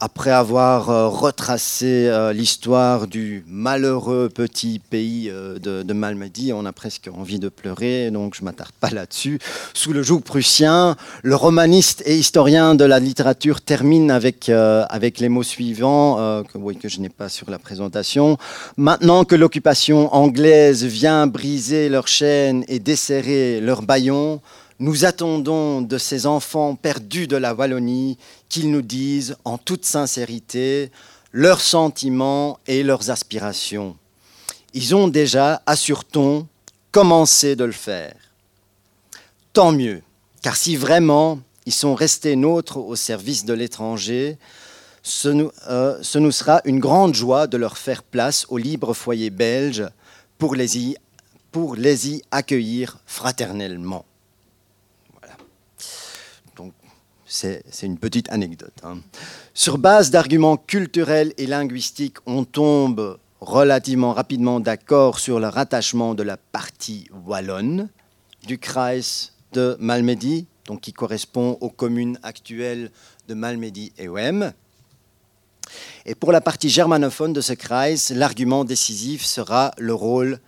après 0.00 0.30
avoir 0.30 0.90
euh, 0.90 1.08
retracé 1.08 2.06
euh, 2.06 2.32
l'histoire 2.32 3.08
du 3.08 3.44
malheureux 3.48 4.28
petit 4.32 4.78
pays 4.78 5.28
euh, 5.28 5.58
de, 5.58 5.92
Malmedy, 5.92 6.52
on 6.52 6.64
a 6.66 6.72
presque 6.72 7.10
envie 7.12 7.40
de 7.40 7.48
pleurer, 7.48 8.10
donc 8.12 8.36
je 8.36 8.42
ne 8.42 8.44
m'attarde 8.44 8.72
pas 8.78 8.90
là-dessus. 8.90 9.40
Sous 9.74 9.92
le 9.92 10.02
joug 10.02 10.20
prussien, 10.20 10.96
le 11.22 11.34
romaniste 11.34 12.02
et 12.06 12.16
historien 12.16 12.76
de 12.76 12.84
la 12.84 13.00
littérature 13.00 13.60
termine 13.60 14.10
avec, 14.10 14.48
avec 14.48 15.18
les 15.18 15.28
mots 15.28 15.42
suivants, 15.42 16.44
que, 16.44 16.58
oui, 16.58 16.76
que 16.76 16.88
je 16.88 17.00
n'ai 17.00 17.08
pas 17.08 17.28
sur 17.28 17.50
la 17.50 17.58
présentation. 17.58 18.36
Maintenant 18.76 19.24
que 19.24 19.34
l'occupation 19.34 20.14
anglaise 20.14 20.84
vient 20.84 21.26
briser 21.26 21.88
leurs 21.88 22.08
chaînes 22.08 22.64
et 22.68 22.78
desserrer 22.78 23.60
leurs 23.60 23.82
baillons, 23.82 24.40
nous 24.80 25.04
attendons 25.04 25.82
de 25.82 25.98
ces 25.98 26.26
enfants 26.26 26.76
perdus 26.76 27.26
de 27.26 27.36
la 27.36 27.52
Wallonie 27.54 28.16
qu'ils 28.48 28.70
nous 28.70 28.82
disent 28.82 29.36
en 29.44 29.58
toute 29.58 29.84
sincérité 29.84 30.90
leurs 31.32 31.60
sentiments 31.60 32.58
et 32.66 32.82
leurs 32.82 33.10
aspirations. 33.10 33.96
Ils 34.74 34.94
ont 34.94 35.08
déjà, 35.08 35.62
assure-t-on, 35.66 36.46
commencé 36.92 37.56
de 37.56 37.64
le 37.64 37.72
faire. 37.72 38.14
Tant 39.52 39.72
mieux, 39.72 40.02
car 40.42 40.56
si 40.56 40.76
vraiment 40.76 41.40
ils 41.66 41.72
sont 41.72 41.94
restés 41.94 42.36
nôtres 42.36 42.76
au 42.78 42.94
service 42.96 43.44
de 43.44 43.54
l'étranger, 43.54 44.38
ce 45.02 45.28
nous, 45.28 45.50
euh, 45.68 46.02
sera 46.02 46.60
une 46.64 46.80
grande 46.80 47.14
joie 47.14 47.46
de 47.46 47.56
leur 47.56 47.78
faire 47.78 48.02
place 48.02 48.46
au 48.48 48.58
libre 48.58 48.94
foyer 48.94 49.30
belge 49.30 49.84
pour 50.38 50.54
les 50.54 50.78
y 50.78 52.22
accueillir 52.30 52.98
fraternellement. 53.06 54.04
C'est 57.28 57.62
une 57.82 57.98
petite 57.98 58.30
anecdote. 58.30 58.72
Hein. 58.82 58.98
Sur 59.52 59.76
base 59.76 60.10
d'arguments 60.10 60.56
culturels 60.56 61.34
et 61.36 61.46
linguistiques, 61.46 62.16
on 62.24 62.44
tombe 62.44 63.18
relativement 63.40 64.14
rapidement 64.14 64.60
d'accord 64.60 65.18
sur 65.18 65.38
le 65.38 65.48
rattachement 65.48 66.14
de 66.14 66.22
la 66.22 66.38
partie 66.38 67.06
wallonne 67.26 67.90
du 68.46 68.58
Kreis 68.58 69.32
de 69.52 69.76
Malmedy, 69.78 70.46
donc 70.64 70.80
qui 70.80 70.94
correspond 70.94 71.58
aux 71.60 71.70
communes 71.70 72.18
actuelles 72.22 72.90
de 73.28 73.34
Malmedy 73.34 73.92
et 73.98 74.08
Wem. 74.08 74.52
Et 76.06 76.14
pour 76.14 76.32
la 76.32 76.40
partie 76.40 76.70
germanophone 76.70 77.34
de 77.34 77.42
ce 77.42 77.52
Kreis, 77.52 78.14
l'argument 78.14 78.64
décisif 78.64 79.22
sera 79.24 79.72
le 79.76 79.92
rôle 79.92 80.40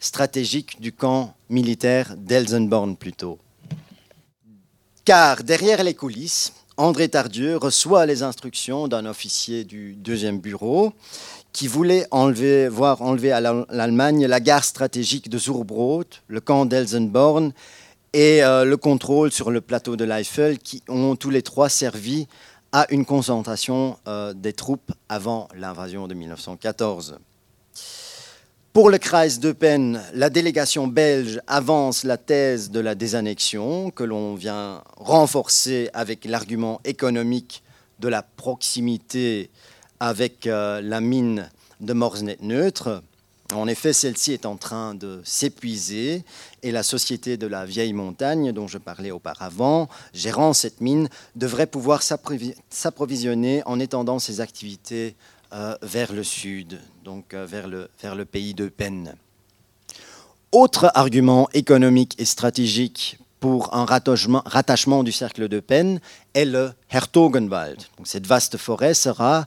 stratégique 0.00 0.80
du 0.80 0.92
camp 0.92 1.34
militaire 1.48 2.16
d'Elsenborn 2.16 2.96
plutôt. 2.96 3.38
Car 5.08 5.42
derrière 5.42 5.84
les 5.84 5.94
coulisses, 5.94 6.52
André 6.76 7.08
Tardieu 7.08 7.56
reçoit 7.56 8.04
les 8.04 8.22
instructions 8.22 8.88
d'un 8.88 9.06
officier 9.06 9.64
du 9.64 9.94
deuxième 9.94 10.38
bureau 10.38 10.92
qui 11.50 11.66
voulait 11.66 12.06
voir 12.68 13.00
enlever 13.00 13.32
à 13.32 13.40
l'Allemagne 13.40 14.26
la 14.26 14.38
gare 14.38 14.64
stratégique 14.64 15.30
de 15.30 15.38
Zurbrot, 15.38 16.04
le 16.26 16.40
camp 16.42 16.66
d'Elsenborn 16.66 17.54
et 18.12 18.44
euh, 18.44 18.66
le 18.66 18.76
contrôle 18.76 19.32
sur 19.32 19.50
le 19.50 19.62
plateau 19.62 19.96
de 19.96 20.04
l'Eifel, 20.04 20.58
qui 20.58 20.82
ont 20.90 21.16
tous 21.16 21.30
les 21.30 21.40
trois 21.40 21.70
servi 21.70 22.28
à 22.72 22.84
une 22.90 23.06
concentration 23.06 23.96
euh, 24.08 24.34
des 24.34 24.52
troupes 24.52 24.92
avant 25.08 25.48
l'invasion 25.54 26.06
de 26.06 26.12
1914. 26.12 27.18
Pour 28.78 28.90
le 28.90 28.98
Kreis 28.98 29.40
de 29.40 29.50
Pen, 29.50 30.00
la 30.14 30.30
délégation 30.30 30.86
belge 30.86 31.40
avance 31.48 32.04
la 32.04 32.16
thèse 32.16 32.70
de 32.70 32.78
la 32.78 32.94
désannexion 32.94 33.90
que 33.90 34.04
l'on 34.04 34.36
vient 34.36 34.84
renforcer 34.96 35.90
avec 35.94 36.24
l'argument 36.24 36.80
économique 36.84 37.64
de 37.98 38.06
la 38.06 38.22
proximité 38.22 39.50
avec 39.98 40.46
euh, 40.46 40.80
la 40.80 41.00
mine 41.00 41.50
de 41.80 41.92
Morsnet 41.92 42.38
neutre. 42.40 43.02
En 43.52 43.66
effet, 43.66 43.92
celle-ci 43.92 44.32
est 44.32 44.46
en 44.46 44.56
train 44.56 44.94
de 44.94 45.22
s'épuiser 45.24 46.22
et 46.62 46.70
la 46.70 46.84
société 46.84 47.36
de 47.36 47.48
la 47.48 47.64
vieille 47.64 47.94
montagne 47.94 48.52
dont 48.52 48.68
je 48.68 48.78
parlais 48.78 49.10
auparavant, 49.10 49.88
gérant 50.14 50.52
cette 50.52 50.80
mine, 50.80 51.08
devrait 51.34 51.66
pouvoir 51.66 52.04
s'approvisionner 52.04 53.60
en 53.66 53.80
étendant 53.80 54.20
ses 54.20 54.40
activités 54.40 55.16
vers 55.82 56.12
le 56.12 56.24
sud, 56.24 56.78
donc 57.04 57.32
euh, 57.32 57.46
vers, 57.46 57.68
le, 57.68 58.24
pays 58.24 58.54
de 58.54 58.68
peine. 58.68 59.14
Autre 60.52 60.90
argument 60.94 61.48
économique 61.54 62.14
et 62.18 62.24
stratégique 62.24 63.18
pour 63.40 63.74
un 63.74 63.84
rattachement, 63.84 65.02
du 65.02 65.12
cercle 65.12 65.48
de 65.48 65.60
peine 65.60 66.00
est 66.34 66.44
le 66.44 66.72
Hertogenwald. 66.90 67.78
Cette 68.04 68.26
vaste 68.26 68.56
forêt 68.56 68.94
sera 68.94 69.46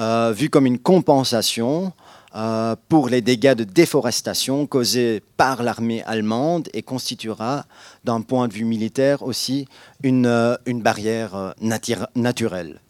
euh, 0.00 0.32
vue 0.36 0.50
comme 0.50 0.66
une 0.66 0.78
compensation 0.78 1.92
pour 2.88 3.08
les 3.08 3.22
dégâts 3.22 3.54
de 3.54 3.64
déforestation 3.64 4.66
causés 4.66 5.22
par 5.36 5.62
l'armée 5.62 6.04
allemande 6.04 6.68
et 6.72 6.82
constituera, 6.82 7.64
d'un 8.04 8.20
point 8.20 8.46
de 8.46 8.52
vue 8.52 8.66
militaire 8.66 9.22
aussi, 9.22 9.66
une 10.04 10.22
barrière 10.66 11.54
naturelle. 12.14 12.80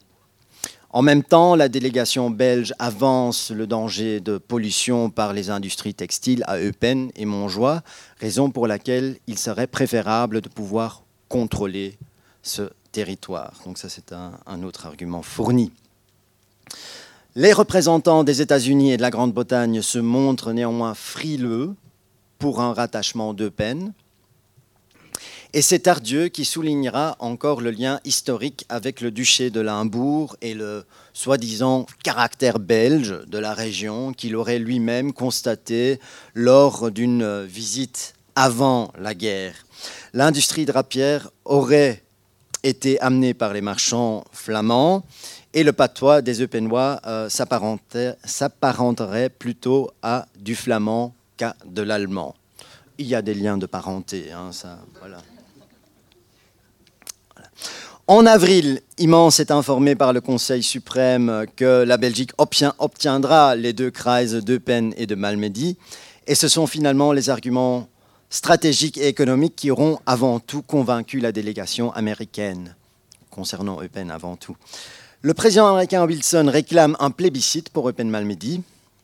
En 0.90 1.02
même 1.02 1.22
temps, 1.22 1.54
la 1.54 1.68
délégation 1.68 2.30
belge 2.30 2.72
avance 2.78 3.50
le 3.50 3.66
danger 3.66 4.20
de 4.20 4.38
pollution 4.38 5.10
par 5.10 5.34
les 5.34 5.50
industries 5.50 5.92
textiles 5.92 6.42
à 6.46 6.58
Eupen 6.58 7.10
et 7.14 7.26
Montjoie, 7.26 7.82
raison 8.20 8.50
pour 8.50 8.66
laquelle 8.66 9.18
il 9.26 9.38
serait 9.38 9.66
préférable 9.66 10.40
de 10.40 10.48
pouvoir 10.48 11.02
contrôler 11.28 11.98
ce 12.42 12.70
territoire. 12.90 13.52
Donc 13.66 13.76
ça, 13.76 13.90
c'est 13.90 14.12
un, 14.12 14.62
autre 14.62 14.86
argument 14.86 15.20
fourni. 15.20 15.72
Les 17.34 17.52
représentants 17.52 18.24
des 18.24 18.40
États-Unis 18.40 18.92
et 18.92 18.96
de 18.96 19.02
la 19.02 19.10
Grande-Bretagne 19.10 19.82
se 19.82 19.98
montrent 19.98 20.52
néanmoins 20.52 20.94
frileux 20.94 21.74
pour 22.38 22.60
un 22.62 22.72
rattachement 22.72 23.34
d'Eupen. 23.34 23.92
Et 25.54 25.62
c'est 25.62 25.78
Tardieu 25.78 26.28
qui 26.28 26.44
soulignera 26.44 27.16
encore 27.20 27.62
le 27.62 27.70
lien 27.70 28.00
historique 28.04 28.66
avec 28.68 29.00
le 29.00 29.10
duché 29.10 29.48
de 29.48 29.62
Limbourg 29.62 30.36
et 30.42 30.52
le 30.52 30.84
soi-disant 31.14 31.86
caractère 32.04 32.58
belge 32.58 33.24
de 33.26 33.38
la 33.38 33.54
région 33.54 34.12
qu'il 34.12 34.36
aurait 34.36 34.58
lui-même 34.58 35.14
constaté 35.14 36.00
lors 36.34 36.90
d'une 36.90 37.44
visite 37.44 38.12
avant 38.36 38.92
la 38.98 39.14
guerre. 39.14 39.54
L'industrie 40.12 40.66
drapière 40.66 41.30
aurait 41.46 42.02
été 42.62 43.00
amenée 43.00 43.32
par 43.32 43.54
les 43.54 43.62
marchands 43.62 44.24
flamands 44.32 45.02
et 45.54 45.64
le 45.64 45.72
patois 45.72 46.20
des 46.20 46.42
Eupenois 46.42 47.00
euh, 47.06 47.30
s'apparenterait 47.30 49.30
plutôt 49.30 49.90
à 50.02 50.26
du 50.38 50.54
flamand 50.54 51.14
qu'à 51.38 51.56
de 51.64 51.80
l'allemand. 51.80 52.34
Il 52.98 53.06
y 53.06 53.14
a 53.14 53.22
des 53.22 53.34
liens 53.34 53.56
de 53.56 53.66
parenté, 53.66 54.30
hein, 54.30 54.52
ça, 54.52 54.80
voilà. 55.00 55.18
En 58.10 58.24
avril, 58.24 58.80
Immense 58.96 59.38
est 59.38 59.50
informé 59.50 59.94
par 59.94 60.14
le 60.14 60.22
Conseil 60.22 60.62
suprême 60.62 61.44
que 61.56 61.84
la 61.86 61.98
Belgique 61.98 62.30
obtiendra 62.38 63.54
les 63.54 63.74
deux 63.74 63.90
Kreis 63.90 64.40
d'Eupen 64.40 64.94
et 64.96 65.06
de 65.06 65.14
Malmedy. 65.14 65.76
Et 66.26 66.34
ce 66.34 66.48
sont 66.48 66.66
finalement 66.66 67.12
les 67.12 67.28
arguments 67.28 67.86
stratégiques 68.30 68.96
et 68.96 69.08
économiques 69.08 69.56
qui 69.56 69.70
auront 69.70 69.98
avant 70.06 70.40
tout 70.40 70.62
convaincu 70.62 71.20
la 71.20 71.32
délégation 71.32 71.92
américaine, 71.92 72.76
concernant 73.28 73.82
Eupen 73.82 74.10
avant 74.10 74.36
tout. 74.36 74.56
Le 75.20 75.34
président 75.34 75.68
américain 75.68 76.06
Wilson 76.06 76.48
réclame 76.50 76.96
un 77.00 77.10
plébiscite 77.10 77.68
pour 77.68 77.90
Eupen-Malmedy. 77.90 78.62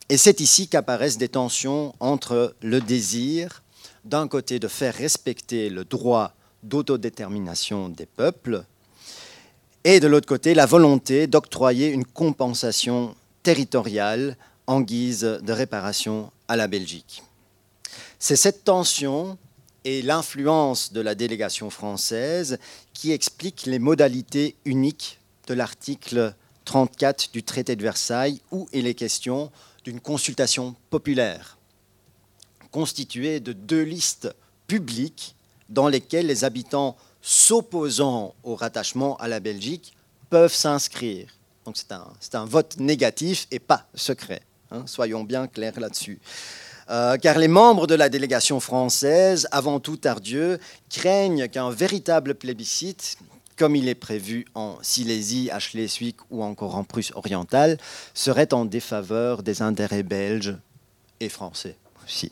Et 0.09 0.17
c'est 0.17 0.39
ici 0.39 0.67
qu'apparaissent 0.67 1.19
des 1.19 1.29
tensions 1.29 1.93
entre 1.99 2.55
le 2.63 2.81
désir, 2.81 3.61
d'un 4.03 4.27
côté, 4.27 4.57
de 4.57 4.67
faire 4.67 4.95
respecter 4.95 5.69
le 5.69 5.85
droit 5.85 6.33
d'autodétermination 6.63 7.89
des 7.89 8.07
peuples, 8.07 8.65
et 9.85 9.99
de 9.99 10.07
l'autre 10.07 10.27
côté, 10.27 10.55
la 10.55 10.65
volonté 10.65 11.27
d'octroyer 11.27 11.89
une 11.89 12.05
compensation 12.05 13.15
territoriale 13.43 14.35
en 14.65 14.81
guise 14.81 15.21
de 15.21 15.53
réparation 15.53 16.31
à 16.47 16.55
la 16.55 16.67
Belgique. 16.67 17.21
C'est 18.17 18.35
cette 18.35 18.63
tension 18.63 19.37
et 19.83 20.01
l'influence 20.01 20.91
de 20.91 21.01
la 21.01 21.13
délégation 21.13 21.69
française 21.69 22.57
qui 22.93 23.11
expliquent 23.11 23.67
les 23.67 23.77
modalités 23.77 24.55
uniques 24.65 25.19
de 25.45 25.53
l'article 25.53 26.33
34 26.65 27.31
du 27.31 27.43
traité 27.43 27.75
de 27.75 27.83
Versailles 27.83 28.41
où 28.51 28.67
il 28.73 28.87
est 28.87 28.95
question 28.95 29.51
d'une 29.83 29.99
consultation 29.99 30.75
populaire 30.89 31.59
constituée 32.71 33.39
de 33.39 33.53
deux 33.53 33.83
listes 33.83 34.35
publiques 34.65 35.35
dans 35.69 35.87
lesquelles 35.87 36.25
les 36.25 36.43
habitants 36.43 36.97
s'opposant 37.27 38.35
au 38.43 38.55
rattachement 38.55 39.17
à 39.17 39.27
la 39.27 39.39
Belgique 39.39 39.93
peuvent 40.29 40.53
s'inscrire. 40.53 41.27
Donc 41.65 41.75
c'est 41.75 41.91
un, 41.91 42.05
un, 42.33 42.45
vote 42.45 42.77
négatif 42.77 43.47
et 43.49 43.57
pas 43.57 43.87
secret. 43.95 44.41
Hein, 44.69 44.83
soyons 44.85 45.23
bien 45.23 45.47
clairs 45.47 45.79
là-dessus. 45.79 46.19
Euh, 46.91 47.17
car 47.17 47.39
les 47.39 47.47
membres 47.47 47.87
de 47.87 47.95
la 47.95 48.09
délégation 48.09 48.59
française, 48.59 49.47
avant 49.49 49.79
tout 49.79 49.99
ardieux, 50.05 50.59
craignent 50.91 51.47
qu'un 51.47 51.71
véritable 51.71 52.35
plébiscite, 52.35 53.17
comme 53.57 53.75
il 53.75 53.87
est 53.87 53.95
prévu 53.95 54.45
en 54.53 54.77
Silésie, 54.83 55.49
à 55.51 55.57
Schleswig 55.57 56.15
ou 56.29 56.43
encore 56.43 56.75
en 56.75 56.83
Prusse 56.83 57.11
orientale, 57.15 57.79
serait 58.13 58.53
en 58.53 58.65
défaveur 58.65 59.41
des 59.41 59.63
intérêts 59.63 60.03
belges 60.03 60.55
et 61.19 61.29
français 61.29 61.75
aussi. 62.05 62.31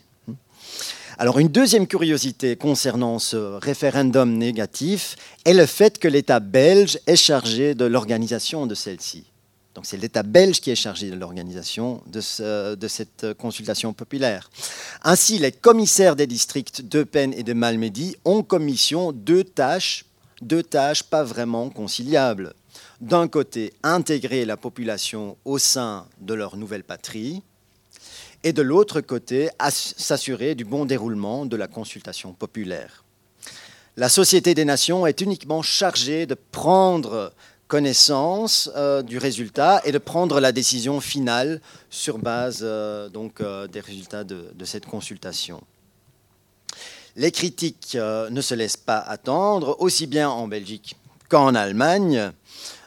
Alors 1.16 1.38
une 1.38 1.48
deuxième 1.48 1.86
curiosité 1.86 2.56
concernant 2.56 3.20
ce 3.20 3.36
référendum 3.36 4.36
négatif 4.36 5.14
est 5.44 5.54
le 5.54 5.66
fait 5.66 6.00
que 6.00 6.08
l'État 6.08 6.40
belge 6.40 6.98
est 7.06 7.14
chargé 7.14 7.76
de 7.76 7.84
l'organisation 7.84 8.66
de 8.66 8.74
celle-ci. 8.74 9.24
Donc 9.76 9.86
c'est 9.86 9.96
l'État 9.96 10.24
belge 10.24 10.60
qui 10.60 10.72
est 10.72 10.76
chargé 10.76 11.10
de 11.10 11.16
l'organisation 11.16 12.02
de, 12.06 12.20
cette 12.20 13.34
consultation 13.38 13.92
populaire. 13.92 14.50
Ainsi, 15.04 15.38
les 15.38 15.52
commissaires 15.52 16.16
des 16.16 16.26
districts 16.26 16.82
d'Eupen 16.82 17.32
et 17.32 17.44
de 17.44 17.52
Malmedy 17.52 18.16
ont 18.24 18.42
commission 18.42 19.12
deux 19.12 19.44
tâches, 19.44 20.06
deux 20.42 20.64
tâches 20.64 21.04
pas 21.04 21.22
vraiment 21.22 21.70
conciliables. 21.70 22.54
D'un 23.00 23.28
côté, 23.28 23.72
intégrer 23.84 24.44
la 24.44 24.56
population 24.56 25.36
au 25.44 25.58
sein 25.58 26.06
de 26.20 26.34
leur 26.34 26.56
nouvelle 26.56 26.84
patrie, 26.84 27.42
et 28.44 28.52
de 28.52 28.62
l'autre 28.62 29.00
côté, 29.00 29.48
s'assurer 29.70 30.54
du 30.54 30.64
bon 30.64 30.84
déroulement 30.84 31.46
de 31.46 31.56
la 31.56 31.66
consultation 31.66 32.34
populaire. 32.34 33.02
La 33.96 34.08
Société 34.08 34.54
des 34.54 34.64
Nations 34.66 35.06
est 35.06 35.22
uniquement 35.22 35.62
chargée 35.62 36.26
de 36.26 36.34
prendre 36.34 37.32
connaissance 37.68 38.70
euh, 38.76 39.02
du 39.02 39.18
résultat 39.18 39.80
et 39.84 39.92
de 39.92 39.98
prendre 39.98 40.38
la 40.38 40.52
décision 40.52 41.00
finale 41.00 41.60
sur 41.88 42.18
base 42.18 42.60
euh, 42.62 43.08
donc, 43.08 43.40
euh, 43.40 43.66
des 43.66 43.80
résultats 43.80 44.24
de, 44.24 44.50
de, 44.54 44.64
cette 44.64 44.84
consultation. 44.84 45.62
Les 47.16 47.30
critiques 47.30 47.96
ne 47.96 48.40
se 48.40 48.54
laissent 48.54 48.76
pas 48.76 48.98
attendre, 48.98 49.76
aussi 49.78 50.06
bien 50.08 50.28
en 50.28 50.48
Belgique 50.48 50.96
qu'en 51.28 51.54
Allemagne. 51.54 52.32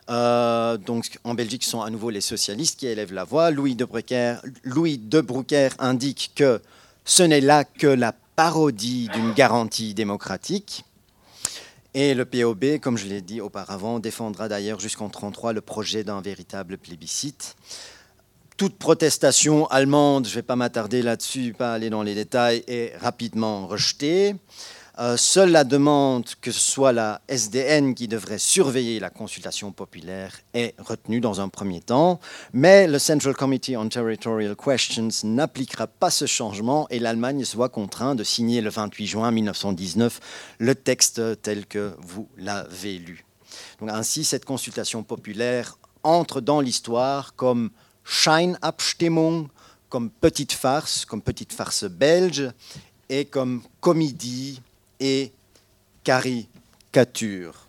Euh, 0.09 0.77
donc 0.77 1.19
en 1.23 1.33
Belgique, 1.33 1.63
ce 1.63 1.71
sont 1.71 1.81
à 1.81 1.89
nouveau 1.89 2.09
les 2.09 2.21
socialistes 2.21 2.79
qui 2.79 2.87
élèvent 2.87 3.13
la 3.13 3.23
voix. 3.23 3.51
Louis 3.51 3.75
de, 3.75 3.85
Brucker, 3.85 4.35
Louis 4.63 4.97
de 4.97 5.25
indique 5.79 6.31
que 6.35 6.61
ce 7.05 7.23
n'est 7.23 7.41
là 7.41 7.63
que 7.63 7.87
la 7.87 8.13
parodie 8.35 9.09
d'une 9.13 9.33
garantie 9.33 9.93
démocratique. 9.93 10.85
Et 11.93 12.13
le 12.13 12.25
POB, 12.25 12.79
comme 12.79 12.97
je 12.97 13.07
l'ai 13.07 13.21
dit 13.21 13.41
auparavant, 13.41 13.99
défendra 13.99 14.47
d'ailleurs 14.47 14.79
jusqu'en 14.79 15.05
1933 15.05 15.53
le 15.53 15.61
projet 15.61 16.03
d'un 16.03 16.21
véritable 16.21 16.77
plébiscite. 16.77 17.55
Toute 18.55 18.77
protestation 18.77 19.67
allemande, 19.67 20.25
je 20.25 20.31
ne 20.31 20.35
vais 20.35 20.41
pas 20.43 20.55
m'attarder 20.55 21.01
là-dessus, 21.01 21.55
pas 21.57 21.73
aller 21.73 21.89
dans 21.89 22.03
les 22.03 22.13
détails, 22.13 22.63
est 22.67 22.95
rapidement 22.97 23.67
rejetée. 23.67 24.35
Euh, 24.99 25.15
seule 25.15 25.51
la 25.51 25.63
demande 25.63 26.25
que 26.41 26.51
ce 26.51 26.59
soit 26.59 26.91
la 26.91 27.21
SDN 27.27 27.93
qui 27.93 28.07
devrait 28.07 28.39
surveiller 28.39 28.99
la 28.99 29.11
consultation 29.11 29.71
populaire 29.71 30.39
est 30.55 30.73
retenue 30.79 31.19
dans 31.19 31.39
un 31.39 31.49
premier 31.49 31.81
temps, 31.81 32.19
mais 32.51 32.87
le 32.87 32.97
Central 32.97 33.35
Committee 33.35 33.77
on 33.77 33.87
Territorial 33.89 34.55
Questions 34.55 35.09
n'appliquera 35.23 35.85
pas 35.85 36.09
ce 36.09 36.25
changement 36.25 36.87
et 36.89 36.97
l'Allemagne 36.97 37.45
se 37.45 37.55
voit 37.55 37.69
contrainte 37.69 38.17
de 38.17 38.23
signer 38.23 38.59
le 38.59 38.71
28 38.71 39.05
juin 39.05 39.29
1919 39.29 40.19
le 40.57 40.73
texte 40.73 41.21
tel 41.43 41.67
que 41.67 41.95
vous 41.99 42.27
l'avez 42.35 42.97
lu. 42.97 43.23
Ainsi, 43.87 44.23
cette 44.23 44.45
consultation 44.45 45.03
populaire 45.03 45.77
entre 46.01 46.41
dans 46.41 46.59
l'histoire 46.59 47.35
comme 47.35 47.69
Scheinabstimmung, 48.03 49.47
comme 49.89 50.09
petite 50.09 50.53
farce, 50.53 51.05
comme 51.05 51.21
petite 51.21 51.53
farce 51.53 51.83
belge 51.83 52.49
et 53.09 53.25
comme 53.25 53.61
comédie 53.79 54.59
et 54.99 55.31
caricature. 56.03 57.67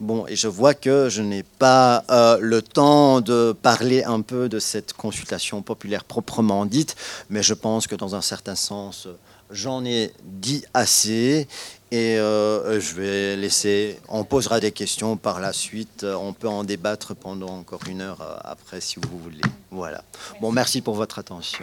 Bon, 0.00 0.26
et 0.28 0.36
je 0.36 0.46
vois 0.46 0.74
que 0.74 1.08
je 1.08 1.22
n'ai 1.22 1.42
pas 1.42 2.04
euh, 2.10 2.38
le 2.40 2.62
temps 2.62 3.20
de 3.20 3.52
parler 3.52 4.04
un 4.04 4.20
peu 4.20 4.48
de 4.48 4.60
cette 4.60 4.92
consultation 4.92 5.60
populaire 5.60 6.04
proprement 6.04 6.66
dite, 6.66 6.94
mais 7.30 7.42
je 7.42 7.54
pense 7.54 7.88
que 7.88 7.96
dans 7.96 8.14
un 8.14 8.20
certain 8.20 8.54
sens, 8.54 9.08
j'en 9.50 9.84
ai 9.84 10.12
dit 10.22 10.64
assez. 10.72 11.48
Et 11.90 12.18
euh, 12.18 12.80
je 12.80 12.94
vais 12.94 13.36
laisser, 13.36 13.98
on 14.08 14.22
posera 14.22 14.60
des 14.60 14.72
questions 14.72 15.16
par 15.16 15.40
la 15.40 15.54
suite, 15.54 16.04
on 16.04 16.34
peut 16.34 16.48
en 16.48 16.62
débattre 16.62 17.16
pendant 17.16 17.48
encore 17.48 17.80
une 17.88 18.02
heure 18.02 18.20
euh, 18.20 18.36
après 18.44 18.80
si 18.82 18.96
vous 19.00 19.18
voulez. 19.18 19.40
Voilà. 19.70 20.04
Bon, 20.40 20.52
merci 20.52 20.82
pour 20.82 20.94
votre 20.94 21.18
attention. 21.18 21.62